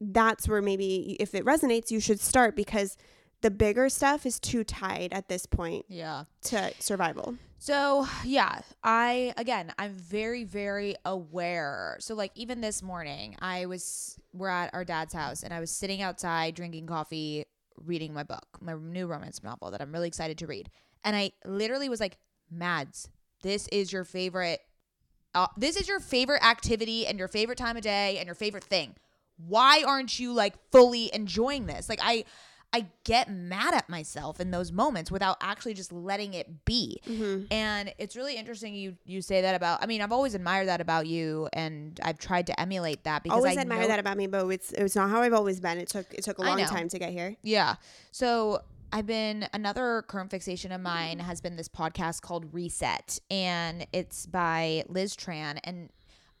[0.00, 2.96] that's where maybe if it resonates, you should start because
[3.42, 6.24] the bigger stuff is too tied at this point Yeah.
[6.42, 7.36] to survival.
[7.58, 11.96] So, yeah, I again, I'm very very aware.
[12.00, 15.70] So like even this morning, I was we're at our dad's house and I was
[15.70, 17.44] sitting outside drinking coffee,
[17.76, 20.70] reading my book, my new romance novel that I'm really excited to read.
[21.04, 22.16] And I literally was like,
[22.50, 23.08] "Mads,
[23.42, 24.60] this is your favorite
[25.34, 28.64] uh, this is your favorite activity and your favorite time of day and your favorite
[28.64, 28.96] thing.
[29.36, 31.88] Why aren't you like fully enjoying this?
[31.88, 32.24] Like I
[32.72, 37.00] I get mad at myself in those moments without actually just letting it be.
[37.06, 37.52] Mm-hmm.
[37.52, 40.80] And it's really interesting you you say that about I mean, I've always admired that
[40.80, 44.16] about you and I've tried to emulate that because always I admire know- that about
[44.16, 45.78] me, but it's it's not how I've always been.
[45.78, 47.36] It took it took a long time to get here.
[47.42, 47.74] Yeah.
[48.12, 48.62] So
[48.92, 54.26] I've been another current fixation of mine has been this podcast called Reset, and it's
[54.26, 55.90] by Liz Tran, and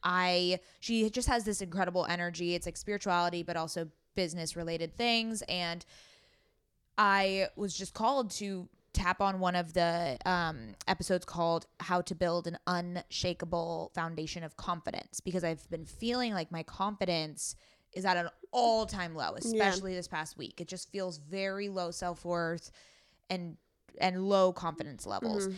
[0.02, 2.54] I she just has this incredible energy.
[2.54, 5.84] It's like spirituality, but also business related things, and
[7.00, 12.14] I was just called to tap on one of the um, episodes called How to
[12.14, 17.56] Build an Unshakable Foundation of Confidence because I've been feeling like my confidence
[17.94, 20.60] is at an all time low, especially this past week.
[20.60, 22.70] It just feels very low self worth
[23.30, 23.56] and
[23.98, 25.48] and low confidence levels.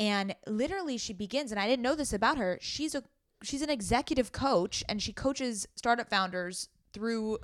[0.00, 2.58] And literally she begins and I didn't know this about her.
[2.60, 3.04] She's a
[3.44, 7.38] she's an executive coach and she coaches startup founders through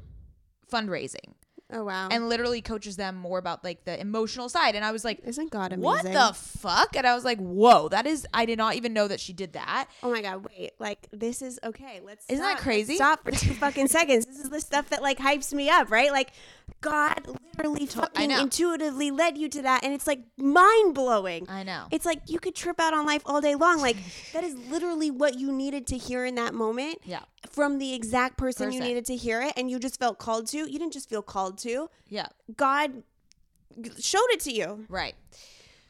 [0.69, 1.35] fundraising
[1.75, 2.09] Oh wow!
[2.11, 4.75] and literally coaches them more about like the emotional side.
[4.77, 5.83] And I was like, Isn't God amazing?
[5.83, 6.97] what the fuck?
[6.97, 9.55] And I was like, whoa, that is, I did not even know that she did
[9.55, 9.89] that.
[10.03, 10.47] Oh my god!
[10.47, 12.01] Wait, like this is okay.
[12.05, 12.59] Let's Isn't that stop.
[12.59, 12.95] Let's crazy?
[12.95, 14.25] stop for two fucking seconds.
[14.27, 16.12] This is the stuff that like hypes me up, right?
[16.12, 16.33] Like
[16.81, 21.47] God literally fucking intuitively led you to that, and it's like mind blowing.
[21.49, 21.87] I know.
[21.91, 23.81] It's like you could trip out on life all day long.
[23.81, 23.97] Like
[24.33, 26.99] that is literally what you needed to hear in that moment.
[27.05, 27.21] Yeah.
[27.51, 30.59] From the exact person, you needed to hear it, and you just felt called to.
[30.59, 31.89] You didn't just feel called to.
[32.09, 32.27] Yeah.
[32.57, 33.03] God
[33.99, 34.85] showed it to you.
[34.89, 35.15] Right.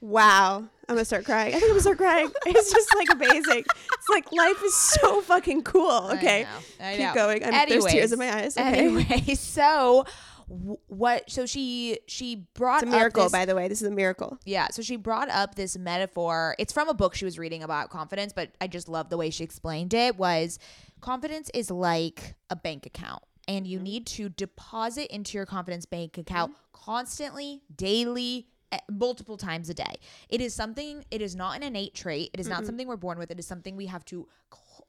[0.01, 0.65] Wow.
[0.87, 1.49] I'm gonna start crying.
[1.49, 2.31] I think I'm gonna start crying.
[2.47, 3.65] It's just like amazing.
[3.65, 6.11] It's like life is so fucking cool.
[6.13, 6.47] Okay.
[6.79, 6.87] I know.
[6.87, 7.45] I Keep going.
[7.45, 8.57] I'm, there's tears in my eyes.
[8.57, 8.87] Okay.
[8.87, 10.05] Anyway, so
[10.47, 13.69] what, so she, she brought It's a miracle, up this, by the way.
[13.69, 14.39] This is a miracle.
[14.45, 16.55] Yeah, so she brought up this metaphor.
[16.59, 19.31] It's from a book she was reading about confidence, but I just love the way
[19.31, 20.59] she explained it was
[21.01, 26.19] confidence is like a bank account and you need to deposit into your confidence bank
[26.19, 29.97] account constantly, daily, eh, multiple times a day.
[30.29, 32.31] It is something it is not an innate trait.
[32.35, 33.31] It is not something we're born with.
[33.31, 34.29] It is something we have to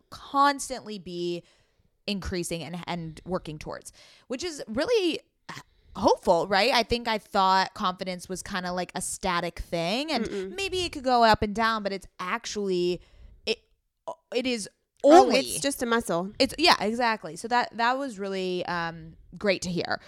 [0.10, 1.44] constantly be
[2.08, 3.92] increasing and, and working towards,
[4.28, 5.20] which is really
[5.96, 6.72] hopeful, right?
[6.74, 10.92] I think I thought confidence was kind of like a static thing and maybe it
[10.92, 13.02] could go up and down, but it's actually
[13.46, 13.60] it
[14.34, 14.70] it is
[15.08, 16.32] Oh, only it's just a muscle.
[16.40, 17.36] it's yeah, exactly.
[17.36, 20.00] So that that was really um great to hear.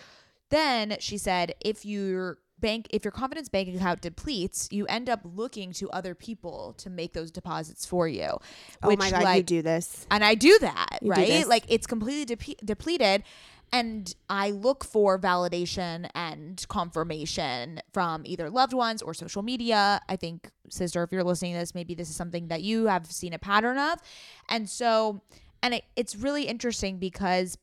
[0.50, 5.20] Then she said if your bank if your confidence bank account depletes, you end up
[5.24, 8.40] looking to other people to make those deposits for you.
[8.82, 10.08] Oh my god, you do this.
[10.10, 11.28] And I do that, You right?
[11.28, 11.48] this.
[11.48, 13.24] Like it's completely depe- depleted.
[13.72, 20.02] And I look for validation and confirmation from either loved ones or social media.
[20.08, 23.08] I think, sister, if you're listening to this, maybe this is something that you have
[23.08, 24.00] seen a pattern of.
[24.48, 25.22] And so,
[25.62, 27.58] and it, it's really interesting because,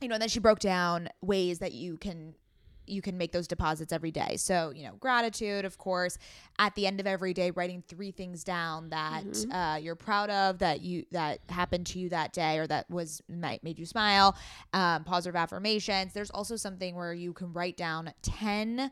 [0.00, 2.34] you know, and then she broke down ways that you can
[2.86, 4.36] you can make those deposits every day.
[4.36, 6.18] So, you know, gratitude, of course,
[6.58, 10.58] at the end of every day, writing three things down that uh, you're proud of,
[10.58, 14.36] that you that happened to you that day, or that was might made you smile.
[14.72, 16.12] Um, positive affirmations.
[16.12, 18.90] There's also something where you can write down ten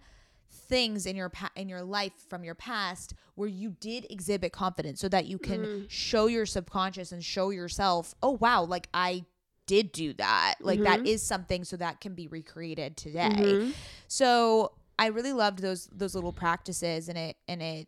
[0.53, 5.01] things in your pa- in your life from your past where you did exhibit confidence
[5.01, 9.25] so that you can show your subconscious and show yourself oh wow like i
[9.71, 13.73] did do that like that is something so that can be recreated today
[14.09, 17.87] so i really loved those those little practices and it and it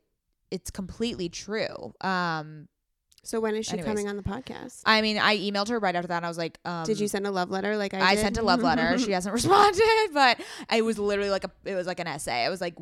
[0.53, 2.68] it's completely true um
[3.24, 3.89] So when is she Anyways.
[3.89, 4.83] coming on the podcast?
[4.85, 7.09] i mean i emailed her right after that and i was like um Did you
[7.09, 8.99] send a love letter like I, I, sent a love letter.
[8.99, 10.41] She hasn't responded, but
[10.72, 12.45] it was literally like a it was like an essay.
[12.45, 12.76] I was like,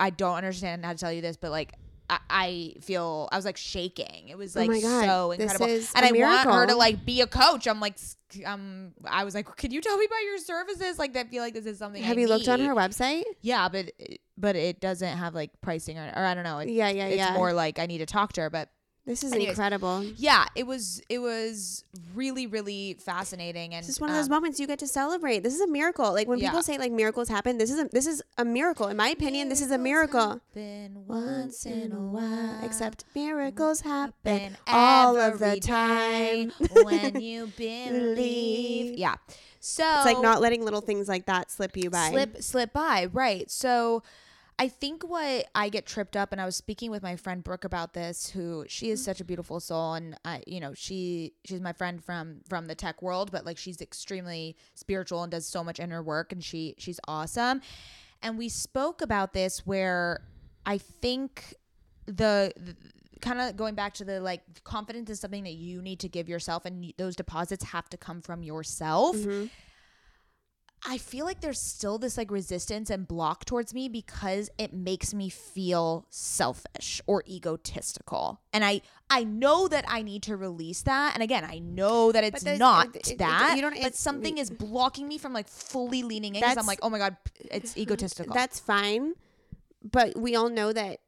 [0.00, 1.72] I don't understand how to tell you this, but like
[2.10, 4.28] I, I feel I was like shaking.
[4.28, 7.26] It was Oh like God, so incredible, and I want her to like be a
[7.26, 7.66] coach.
[7.66, 7.98] I'm like,
[8.44, 10.98] um, I was like, could you tell me about your services?
[10.98, 12.02] Like, I feel like this is something.
[12.02, 13.24] Have I you looked on her website?
[13.42, 13.92] Yeah, but
[14.36, 16.58] but it doesn't have like pricing or, or I don't know.
[16.60, 17.34] It, Yeah, yeah, it's yeah.
[17.34, 18.70] more like I need to talk to her, but
[19.08, 19.50] This is Anyways.
[19.50, 20.04] incredible.
[20.16, 21.82] yeah, it was it was
[22.14, 25.42] really really fascinating and This is one of those um, moments you get to celebrate.
[25.42, 26.12] This is a miracle.
[26.12, 26.48] Like when Yeah.
[26.50, 28.86] people say like miracles happen, this is a this is a miracle.
[28.88, 30.42] In my opinion, this is a miracle.
[30.54, 32.60] once in a while.
[32.62, 36.52] Except miracles happen happen all of the time.
[36.84, 38.98] when you believe.
[38.98, 39.14] Yeah.
[39.60, 42.10] So It's like not letting little things like that slip you by.
[42.10, 43.50] slip slip by, right?
[43.50, 44.02] So
[44.60, 47.64] I think what I get tripped up, and I was speaking with my friend Brooke
[47.64, 51.60] about this, who she is such a beautiful soul, and I, you know, she she's
[51.60, 55.62] my friend from from the tech world, but like she's extremely spiritual and does so
[55.62, 57.60] much inner work, and she she's awesome.
[58.20, 60.22] And we spoke about this where
[60.66, 61.54] I think
[62.06, 62.76] the, the
[63.20, 66.28] kind of going back to the like confidence is something that you need to give
[66.28, 69.16] yourself, and those deposits have to come from yourself.
[69.16, 69.46] Mm-hmm.
[70.86, 75.12] I feel like there's still this like resistance and block towards me because it makes
[75.12, 78.40] me feel selfish or egotistical.
[78.52, 81.14] And I I know that I need to release that.
[81.14, 83.54] And again, I know that it's not it- it- that.
[83.56, 86.80] you don't- but something is blocking me from like fully leaning in because I'm like,
[86.82, 87.16] oh my god,
[87.50, 88.32] it's egotistical.
[88.34, 89.14] That's fine,
[89.82, 91.00] but we all know that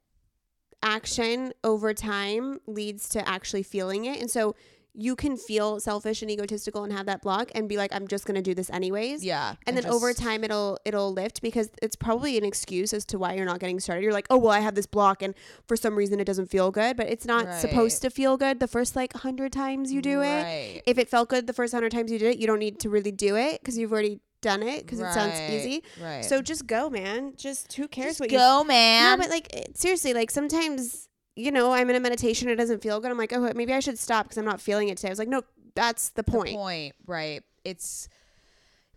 [0.82, 4.56] action over time leads to actually feeling it, and so
[4.94, 8.24] you can feel selfish and egotistical and have that block and be like, I'm just
[8.26, 9.24] gonna do this anyways.
[9.24, 9.54] yeah.
[9.66, 13.34] And then over time it'll it'll lift because it's probably an excuse as to why
[13.34, 14.02] you're not getting started.
[14.02, 15.34] You're like, oh well, I have this block and
[15.66, 18.68] for some reason it doesn't feel good, but it's not supposed to feel good the
[18.68, 20.82] first like hundred times you do it.
[20.86, 22.90] If it felt good the first hundred times you did it, you don't need to
[22.90, 25.82] really do it because you've already done it because it sounds easy.
[26.02, 26.24] Right.
[26.24, 27.34] So just go, man.
[27.36, 31.72] Just who cares Just what you go, no, but like seriously, like sometimes you know
[31.72, 33.10] I'm in a meditation, it doesn't feel good.
[33.10, 35.08] I'm like, oh, maybe I should stop because I'm not feeling it today.
[35.08, 35.42] I was like, no,
[35.74, 36.56] that's the The point.
[36.56, 36.94] point.
[37.06, 37.42] Right.
[37.64, 38.08] It's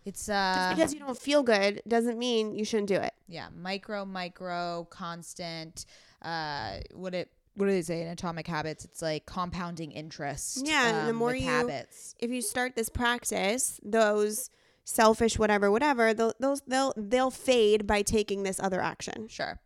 [0.06, 3.14] it's Just uh because you don't feel good doesn't mean you shouldn't do it.
[3.28, 5.86] yeah micro micro constant
[6.22, 10.88] uh what it what do they say in atomic habits it's like compounding interest Yeah,
[10.90, 14.50] and the um, more you- habits if you start this practice, those
[14.84, 19.30] selfish whatever whatever they'll those they'll they'll fade by taking this other action.
[19.30, 19.58] sure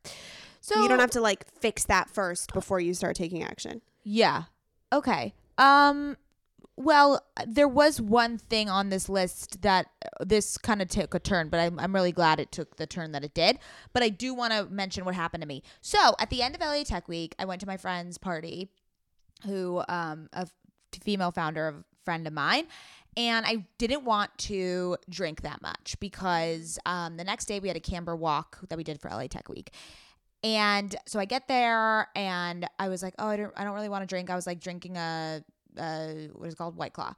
[0.62, 3.82] so you don't have to like fix that first before you start taking action.
[4.04, 4.44] yeah
[4.94, 6.16] okay um
[6.76, 11.20] well there was one thing on this list that uh, this kind of took a
[11.20, 13.60] turn but I'm, I'm really glad it took the turn that it did
[13.94, 16.62] but i do want to mention what happened to me so at the end of
[16.62, 18.70] la tech week i went to my friend's party
[19.46, 20.54] who um a f-
[21.02, 22.68] female founder of a friend of mine
[23.18, 27.76] and I didn't want to drink that much because um, the next day we had
[27.76, 29.74] a camber walk that we did for LA Tech Week.
[30.44, 33.90] And so I get there and I was like, oh, I don't, I don't really
[33.90, 34.30] want to drink.
[34.30, 35.44] I was like drinking a,
[35.78, 37.14] a what is it called White Claw.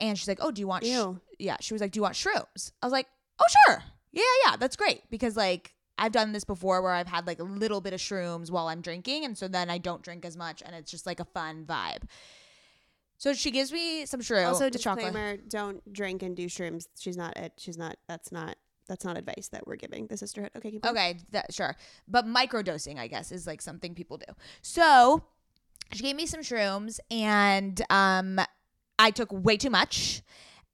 [0.00, 0.88] And she's like, oh, do you want, sh-?
[0.88, 1.20] Ew.
[1.38, 1.56] yeah.
[1.60, 2.72] She was like, do you want shrooms?
[2.82, 3.06] I was like,
[3.38, 3.82] oh, sure.
[4.12, 5.02] Yeah, yeah, that's great.
[5.10, 8.50] Because like, I've done this before where I've had like a little bit of shrooms
[8.50, 9.24] while I'm drinking.
[9.24, 12.02] And so then I don't drink as much and it's just like a fun vibe.
[13.18, 14.48] So she gives me some shrooms.
[14.48, 15.06] also, the chocolate.
[15.06, 16.88] disclaimer: don't drink and do shrooms.
[16.98, 17.36] She's not.
[17.36, 17.52] It.
[17.56, 17.96] She's not.
[18.08, 18.56] That's not.
[18.86, 20.50] That's not advice that we're giving the sisterhood.
[20.56, 20.96] Okay, keep going.
[20.96, 21.74] Okay, that, sure.
[22.08, 24.32] But microdosing, I guess, is like something people do.
[24.62, 25.24] So
[25.92, 28.40] she gave me some shrooms and um,
[28.98, 30.22] I took way too much.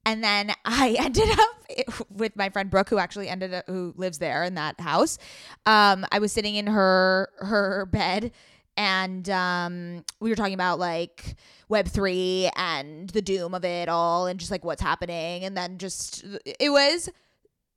[0.05, 4.17] And then I ended up with my friend Brooke, who actually ended up, who lives
[4.17, 5.17] there in that house.
[5.65, 8.31] Um, I was sitting in her her bed,
[8.77, 11.35] and um, we were talking about like
[11.69, 15.43] Web three and the doom of it all, and just like what's happening.
[15.45, 17.09] And then just it was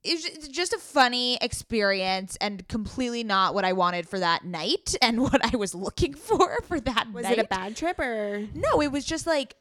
[0.05, 4.45] it was ju- just a funny experience and completely not what I wanted for that
[4.45, 7.39] night and what I was looking for for that Was night.
[7.39, 8.47] it a bad trip or?
[8.55, 9.55] No, it was just like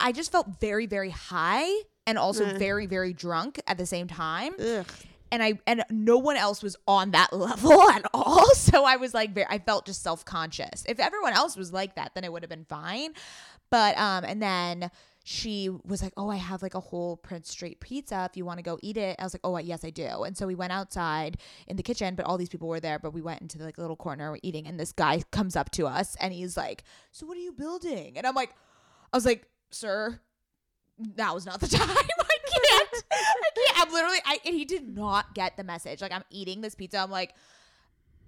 [0.00, 1.68] I just felt very very high
[2.06, 2.58] and also Mm.
[2.58, 4.54] very very drunk at the same time.
[4.60, 4.86] Ugh.
[5.32, 8.44] And I and no one else was on that level at all.
[8.54, 10.84] So I was like very I felt just self-conscious.
[10.88, 13.12] If everyone else was like that, then it would have been fine.
[13.70, 14.90] But um and then
[15.26, 18.28] she was like, "Oh, I have like a whole Prince Street pizza.
[18.30, 20.36] If you want to go eat it." I was like, "Oh, yes, I do." And
[20.36, 22.98] so we went outside in the kitchen, but all these people were there.
[22.98, 25.70] But we went into the like little corner we're eating, and this guy comes up
[25.72, 28.54] to us, and he's like, "So what are you building?" And I'm like,
[29.12, 30.20] "I was like, sir,
[31.16, 31.88] now is not the time.
[31.88, 31.94] I
[32.46, 33.04] can't.
[33.10, 33.86] I can't.
[33.86, 34.18] I'm literally.
[34.24, 36.00] I and he did not get the message.
[36.00, 36.98] Like I'm eating this pizza.
[36.98, 37.34] I'm like,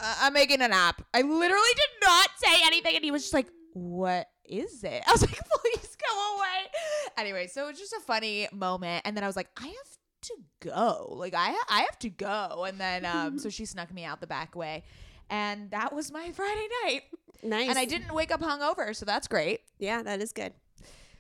[0.01, 1.03] uh, I'm making an app.
[1.15, 5.13] I literally did not say anything, and he was just like, "What is it?" I
[5.13, 6.71] was like, "Please go away."
[7.19, 9.99] Anyway, so it was just a funny moment, and then I was like, "I have
[10.23, 11.15] to go.
[11.17, 14.27] Like I I have to go." And then um, so she snuck me out the
[14.27, 14.85] back way,
[15.31, 17.03] and that was my Friday night.
[17.43, 17.69] Nice.
[17.69, 19.61] And I didn't wake up hungover, so that's great.
[19.79, 20.53] Yeah, that is good.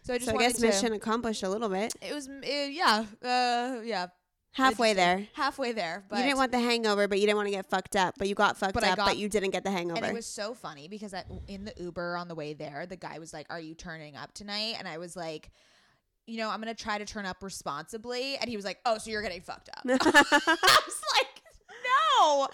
[0.02, 0.66] So I just So I guess to.
[0.66, 1.92] mission accomplished a little bit.
[2.00, 4.06] It was, uh, yeah, uh, yeah,
[4.56, 5.26] Halfway there.
[5.34, 6.04] halfway there.
[6.08, 8.14] But you didn't want the hangover, but you didn't want to get fucked up.
[8.18, 9.98] But you got fucked But I up, got- but you didn't get the hangover.
[9.98, 12.96] and it was so funny because I, in the Uber on the way there, the
[12.96, 15.50] guy was like, "Are you turning up tonight?" And I was like,
[16.26, 19.10] "You know, I'm gonna try to turn up responsibly." And he was like, "Oh, so
[19.10, 19.92] you're getting fucked up?" I
[20.86, 21.42] was like,
[22.18, 22.48] "No,"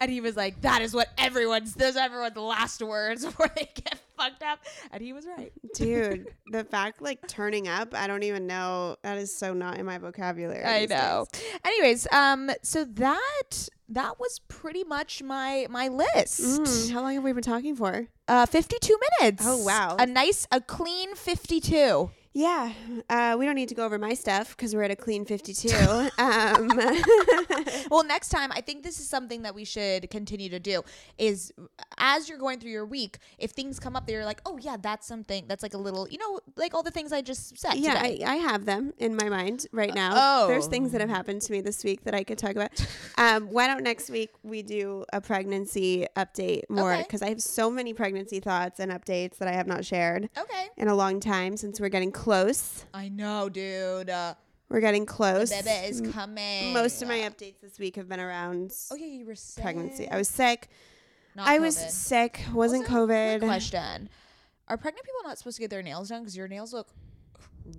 [0.00, 1.74] and he was like, "That is what everyone's.
[1.74, 4.58] Those are everyone's last words before they get fucked up."
[4.92, 5.52] And he was right.
[5.74, 8.96] Dude, the fact like turning up, I don't even know.
[9.02, 10.64] That is so not in my vocabulary.
[10.64, 11.26] I know.
[11.32, 11.42] days.
[11.64, 16.40] Anyways, um, so that that was pretty much my my list.
[16.40, 18.08] Mm, how long have we been talking for?
[18.26, 19.42] Uh, 52 minutes.
[19.46, 19.96] Oh, wow.
[19.98, 22.10] A nice, a clean 52.
[22.34, 22.72] Yeah,
[23.08, 25.68] uh, we don't need to go over my stuff because we're at a clean 52.
[26.18, 26.68] um,
[27.90, 30.82] well, next time, I think this is something that we should continue to do.
[31.16, 31.52] Is
[31.96, 34.76] as you're going through your week, if things come up that you're like, oh yeah,
[34.80, 37.74] that's something that's like a little, you know, like all the things I just said.
[37.74, 38.22] yeah, today.
[38.24, 40.12] I, I have them in my mind right now.
[40.14, 40.48] oh.
[40.48, 42.70] There's things that have happened to me this week that I could talk about.
[43.16, 46.92] Um, why don't next week we do a pregnancy update more?
[46.92, 47.02] Okay.
[47.02, 50.68] Because I have so many pregnancy thoughts and updates that I have not shared okay.
[50.76, 52.27] in a long time since we're getting close.
[52.94, 54.10] I know, dude.
[54.10, 54.34] Uh,
[54.68, 55.50] We're getting close.
[55.50, 56.72] the baby is coming.
[56.72, 59.62] Most of my updates this week have been around Oh yeah, you were sick.
[59.62, 60.08] pregnancy.
[60.08, 60.68] I was sick.
[61.34, 61.90] Not I was COVID.
[61.90, 62.40] sick.
[62.52, 63.40] Wasn't Also, quick COVID.
[63.40, 64.08] Question:
[64.68, 66.88] Are pregnant people not supposed to get their nails done because your nails look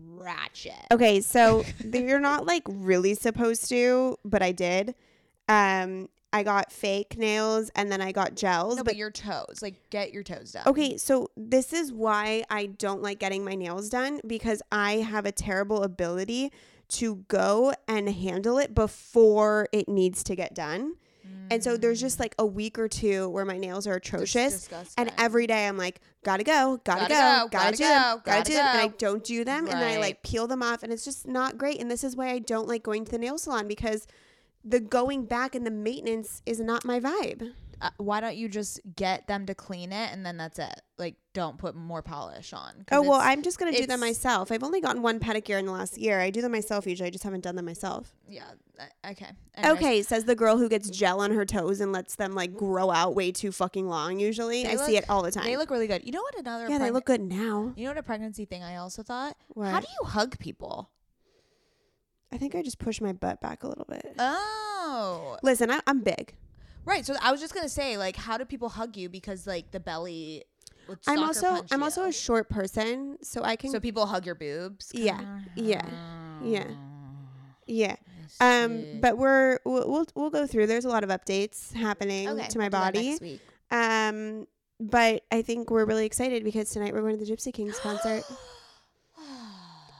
[0.08, 0.74] ratchet?
[0.92, 4.96] Okay, so you're not like really supposed to, but I did.
[5.48, 8.78] Um, I got fake nails and then I got gels.
[8.78, 10.64] No, but but your toes, like, get your toes done.
[10.68, 15.26] okay, so this is why I don't like getting my nails done because I have
[15.26, 16.52] a terrible ability
[16.90, 20.96] to go and handle it before it needs to get done.
[21.52, 24.70] And so there's just like a week or two where my nails are atrocious.
[24.98, 28.22] And every day I'm like, gotta go, gotta, Gotta go, go, gotta, do them, go,
[28.24, 28.66] gotta, gotta do them.
[28.68, 29.68] And I don't do them.
[29.68, 30.84] And then I like peel them off.
[30.84, 31.80] And it's just not great.
[31.80, 34.06] And this is why I don't like going to the nail salon because
[34.64, 37.52] the going back and the maintenance is not my vibe.
[37.82, 40.82] Uh, why don't you just get them to clean it and then that's it?
[40.98, 42.84] Like, don't put more polish on.
[42.92, 44.52] Oh, well, I'm just going to do them myself.
[44.52, 46.20] I've only gotten one pedicure in the last year.
[46.20, 47.08] I do them myself usually.
[47.08, 48.14] I just haven't done them myself.
[48.28, 48.44] yeah.
[48.78, 49.28] uh, Okay.
[49.56, 52.54] Anyways, Okay, says the girl who gets gel on her toes and lets them like
[52.54, 54.64] grow out way too fucking long usually.
[54.64, 55.46] They I see it all the time.
[55.46, 56.04] They look really good.
[56.06, 56.38] You know what?
[56.38, 57.72] Another yeah, they look good now.
[57.78, 59.38] You know what a pregnancy thing I also thought?
[59.58, 60.90] How do you hug people?
[62.32, 64.16] I think I just push my butt back a little bit.
[64.20, 66.36] Oh, Listen, I, I'm big.
[66.86, 67.06] right.
[67.06, 69.10] So I was just gonna say, like, how do people hug you?
[69.10, 70.44] Because like the belly.
[71.08, 74.92] I'm also I'm also a short person, so I can So people hug your boobs.
[74.94, 75.86] Yeah, yeah,
[76.44, 76.68] yeah.
[77.68, 77.96] yeah.
[78.40, 80.68] I Um, but we're we'll, we'll we'll go through.
[80.68, 83.40] There's a lot of updates happening okay, to my we'll body.
[83.70, 84.48] Um,
[84.80, 88.24] but I think we're really excited because tonight we're going to the Gypsy Kings concert.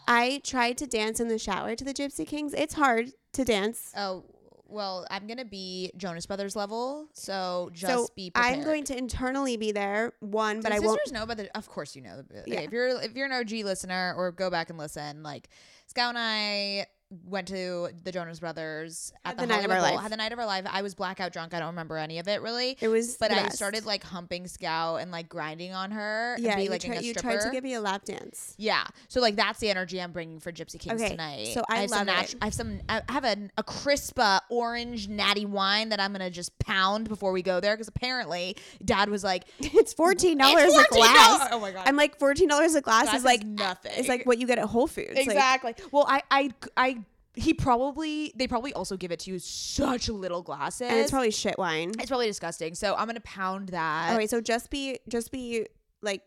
[0.10, 2.54] I tried to dance in the shower to the Gypsy Kings.
[2.54, 3.94] It's hard to dance.
[3.96, 4.26] Oh
[4.68, 8.58] well, I'm gonna be Jonas Brothers level, so just so be prepared.
[8.60, 10.14] I'm going to internally be there.
[10.20, 11.14] One, but Do I sisters won't.
[11.14, 11.58] know about the.
[11.58, 12.24] Of course, you know.
[12.46, 12.62] Yeah.
[12.62, 15.50] If you're if you're an OG listener, or go back and listen, like
[15.88, 16.88] Scout and I
[17.26, 19.96] went to the Jonas Brothers at the, the night of our Bowl.
[19.96, 20.02] life.
[20.02, 20.66] Had the night of our life.
[20.70, 21.54] I was blackout drunk.
[21.54, 22.78] I don't remember any of it really.
[22.80, 26.36] It was, But I started like humping Scout and like grinding on her.
[26.40, 28.06] Yeah, and be, you, like try, being a you tried to give me a lap
[28.06, 28.54] dance.
[28.58, 31.48] Yeah, so like that's the energy I'm bringing for Gypsy Kings Okay, tonight.
[31.54, 32.38] so I have some love natu- it.
[32.42, 32.80] I have some.
[32.90, 37.32] I have a, a crisp uh, orange natty wine that I'm gonna just pound before
[37.32, 41.50] we go there because apparently Dad was like, It's fourteen dollars a glass.
[41.52, 41.88] Oh my God.
[41.88, 43.92] I'm like fourteen dollars a glass, Glass is is like nothing.
[43.96, 45.16] It's like what you get at Whole Foods.
[45.16, 45.76] Like, exactly.
[45.92, 46.99] well, I, I, I,
[47.40, 51.32] he probably they probably also give it to you such little glasses, and it's probably
[51.32, 51.92] shit wine.
[52.00, 52.76] it's probably disgusting.
[52.76, 54.14] So I'm gonna pound that.
[54.14, 55.66] Okay, so just be just be
[56.02, 56.24] like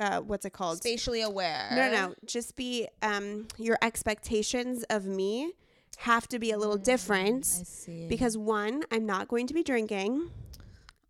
[0.00, 0.78] uh what's it called?
[0.78, 1.68] Spatially aware.
[1.72, 2.14] No, no, no.
[2.26, 5.52] Just be um your expectations of me
[5.98, 8.06] have to be a little different Mm, I see.
[8.08, 10.30] because one, I'm not going to be drinking.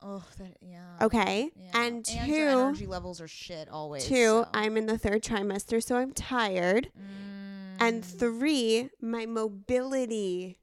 [0.02, 0.78] oh, that, yeah.
[1.02, 1.50] Okay.
[1.54, 1.70] Yeah.
[1.74, 4.04] And your two energy levels are shit always.
[4.06, 4.48] two, so.
[4.52, 6.90] I'm in the third trimester, so I'm tired.
[7.80, 8.18] And Mm.
[8.18, 10.58] three, my mobility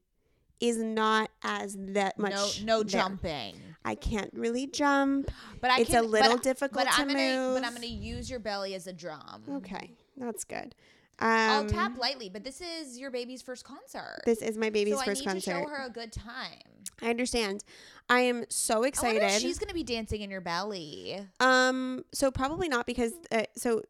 [0.60, 2.64] is not as that much.
[2.64, 3.02] no, no there.
[3.02, 3.62] jumping.
[3.86, 5.32] I can't really jump.
[5.62, 7.86] But I It's a can, little but, difficult but to I'm gonna, But I'm gonna
[7.88, 9.44] use your belly as a drum.
[9.58, 10.76] Okay, that's good.
[11.20, 14.22] Um, I'll tap lightly, but this is your baby's first concert.
[14.26, 15.52] This is my baby's so first I need concert.
[15.54, 16.62] to show her a good time.
[17.02, 17.64] I understand.
[18.10, 19.42] I am so excited.
[19.42, 21.20] she's gonna be dancing in your belly.
[21.40, 23.82] Um, so probably not because uh, so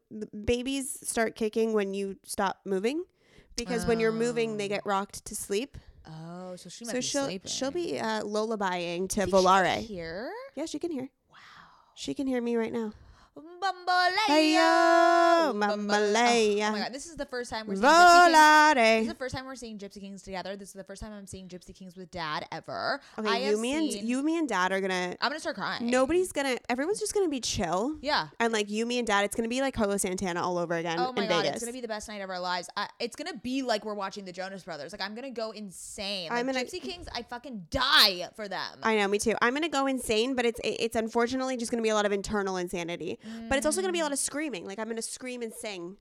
[0.44, 3.04] babies start kicking when you stop moving,
[3.58, 5.76] because when you're moving they get rocked to sleep.
[6.06, 7.50] Oh, so she might So be she'll sleeping.
[7.50, 9.76] she'll be uh, lullabying to Think she can Volare.
[9.78, 10.30] Hear?
[10.54, 11.08] Yeah, she can hear.
[11.30, 11.36] Wow,
[11.94, 12.92] she can hear me right now.
[13.60, 15.54] Bamboleo, Heyo, oh, oh
[16.72, 18.00] my god, this is the first time we're seeing Gypsy
[18.30, 18.74] Kings.
[18.78, 20.56] This is the first time we're seeing Gypsy Kings together.
[20.56, 23.00] This is the first time I'm seeing Gypsy Kings with Dad ever.
[23.16, 25.16] I Okay, have you me and seen- you me and Dad are gonna.
[25.20, 25.90] I'm gonna start crying.
[25.90, 26.56] Nobody's gonna.
[26.68, 27.96] Everyone's just gonna be chill.
[28.00, 28.28] Yeah.
[28.40, 30.98] And like you, me, and Dad, it's gonna be like Carlos Santana all over again
[30.98, 31.56] Oh my in god, Vegas.
[31.56, 32.68] it's gonna be the best night of our lives.
[32.76, 34.92] I, it's gonna be like we're watching the Jonas Brothers.
[34.92, 36.30] Like I'm gonna go insane.
[36.30, 38.78] Like I'm gonna- Gypsy Kings, I fucking die for them.
[38.82, 39.34] I know, me too.
[39.42, 42.56] I'm gonna go insane, but it's it's unfortunately just gonna be a lot of internal
[42.56, 43.18] insanity.
[43.26, 43.47] Mm.
[43.48, 44.06] But it's also gonna be a mm.
[44.06, 44.66] lot of screaming.
[44.66, 45.96] Like I'm gonna scream and sing.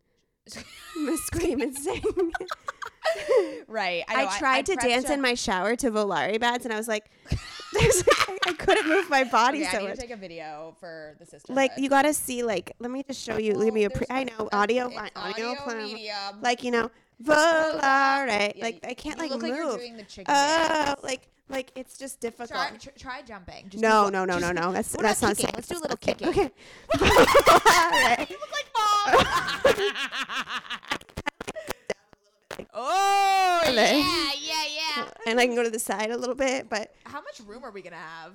[0.95, 2.04] I'm gonna scream and sing.
[3.68, 4.04] right.
[4.08, 6.78] I, know, tried to prepped dance a- in my shower to Volare Bats, and I
[6.78, 9.95] was like, I, was like, I couldn't move my body Okay, I so need much.
[9.95, 11.54] to take a video for the sister.
[11.54, 13.54] Like you gotta see, like let me just show you.
[13.54, 14.06] Give me a pre.
[14.10, 16.89] I know audio, audio, audio plan- Like you know,
[17.24, 18.54] Volare.
[18.56, 19.80] Yeah, like I can't like look like move.
[19.98, 21.04] the chicken Oh, dance.
[21.04, 22.50] like like it's just difficult.
[22.50, 23.70] Try, tr- try jumping.
[23.70, 24.72] Just no, do no, one- no, no, no.
[24.74, 25.45] That's What that's about not kicking?
[25.48, 25.56] safe.
[25.56, 26.28] Let's do a little not kicking.
[27.88, 28.28] Okay.
[28.30, 29.88] You look like mom.
[32.74, 34.64] oh yeah, yeah,
[34.98, 35.08] yeah.
[35.28, 37.72] and I can go to the side a little bit, but How much room are
[37.72, 38.34] we gonna have?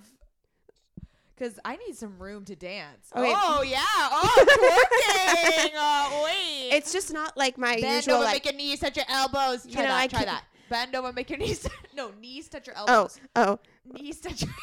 [1.35, 3.09] Because I need some room to dance.
[3.17, 3.33] Okay.
[3.35, 3.81] Oh yeah.
[3.85, 5.71] Oh, twerking.
[5.77, 6.71] oh wait.
[6.77, 8.35] it's just not like my Bend usual over, like.
[8.35, 9.67] make your knees touch your elbows.
[9.67, 10.01] Try know, that.
[10.01, 10.45] I try can't- that.
[10.73, 11.69] Bend over, make your knees.
[11.95, 13.21] no, knees touch your Oh, elbows.
[13.37, 13.43] oh.
[13.45, 13.59] oh.
[13.93, 14.51] Knees touch your.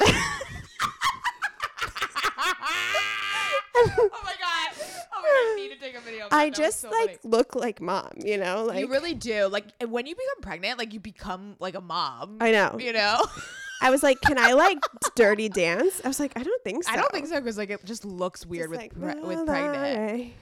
[3.76, 4.70] oh my god.
[5.12, 5.52] Oh my god.
[5.52, 6.24] I need to take a video.
[6.24, 6.36] Of that.
[6.36, 7.36] I That just so like funny.
[7.36, 9.46] look like mom, you know, like you really do.
[9.46, 12.38] Like when you become pregnant, like you become like a mom.
[12.40, 12.76] I know.
[12.78, 13.22] You know.
[13.82, 14.78] I was like, can I like
[15.14, 16.02] dirty dance?
[16.04, 16.90] I was like, I don't think so.
[16.92, 19.46] I don't think so because like it just looks weird Just with like, pre- with
[19.46, 20.32] pregnant.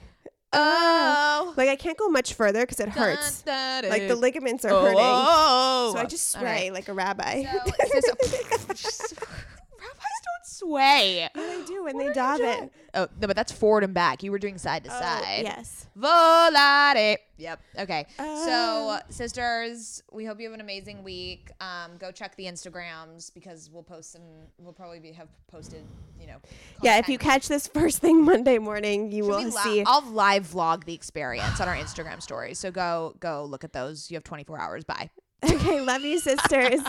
[0.51, 1.53] Oh.
[1.57, 3.41] Like I can't go much further because it hurts.
[3.43, 4.97] Dun, dun, Like the ligaments are Oh, hurting.
[4.99, 6.73] oh, So I just sway right.
[6.73, 7.43] like a rabbi.
[7.43, 7.49] So,
[7.99, 9.15] so, so-
[9.77, 11.17] rabbis don't sway.
[11.19, 12.63] yeah, they do when they What are you dive doing?
[12.65, 12.71] it.
[12.93, 14.23] Oh no, but that's forward and back.
[14.23, 15.41] You were doing side to Oh, side.
[15.43, 15.85] yes.
[15.97, 17.17] Volare.
[17.37, 17.59] Yep.
[17.79, 18.05] Okay.
[18.17, 18.99] so, Oh.
[19.09, 21.51] sisters, we hope you have an amazing week.
[21.61, 24.21] Um, go check the Instagrams because we'll post some.
[24.57, 25.83] We'll probably be, have posted.
[26.19, 26.37] You know.
[26.81, 29.83] Yeah, if you catch this first thing Monday morning, you Should will we la- see.
[29.85, 32.59] I'll live vlog the experience on our Instagram stories.
[32.59, 34.09] So go go look at those.
[34.11, 34.83] You have 24 hours.
[34.83, 35.09] Bye.
[35.43, 36.81] okay, love you, sisters.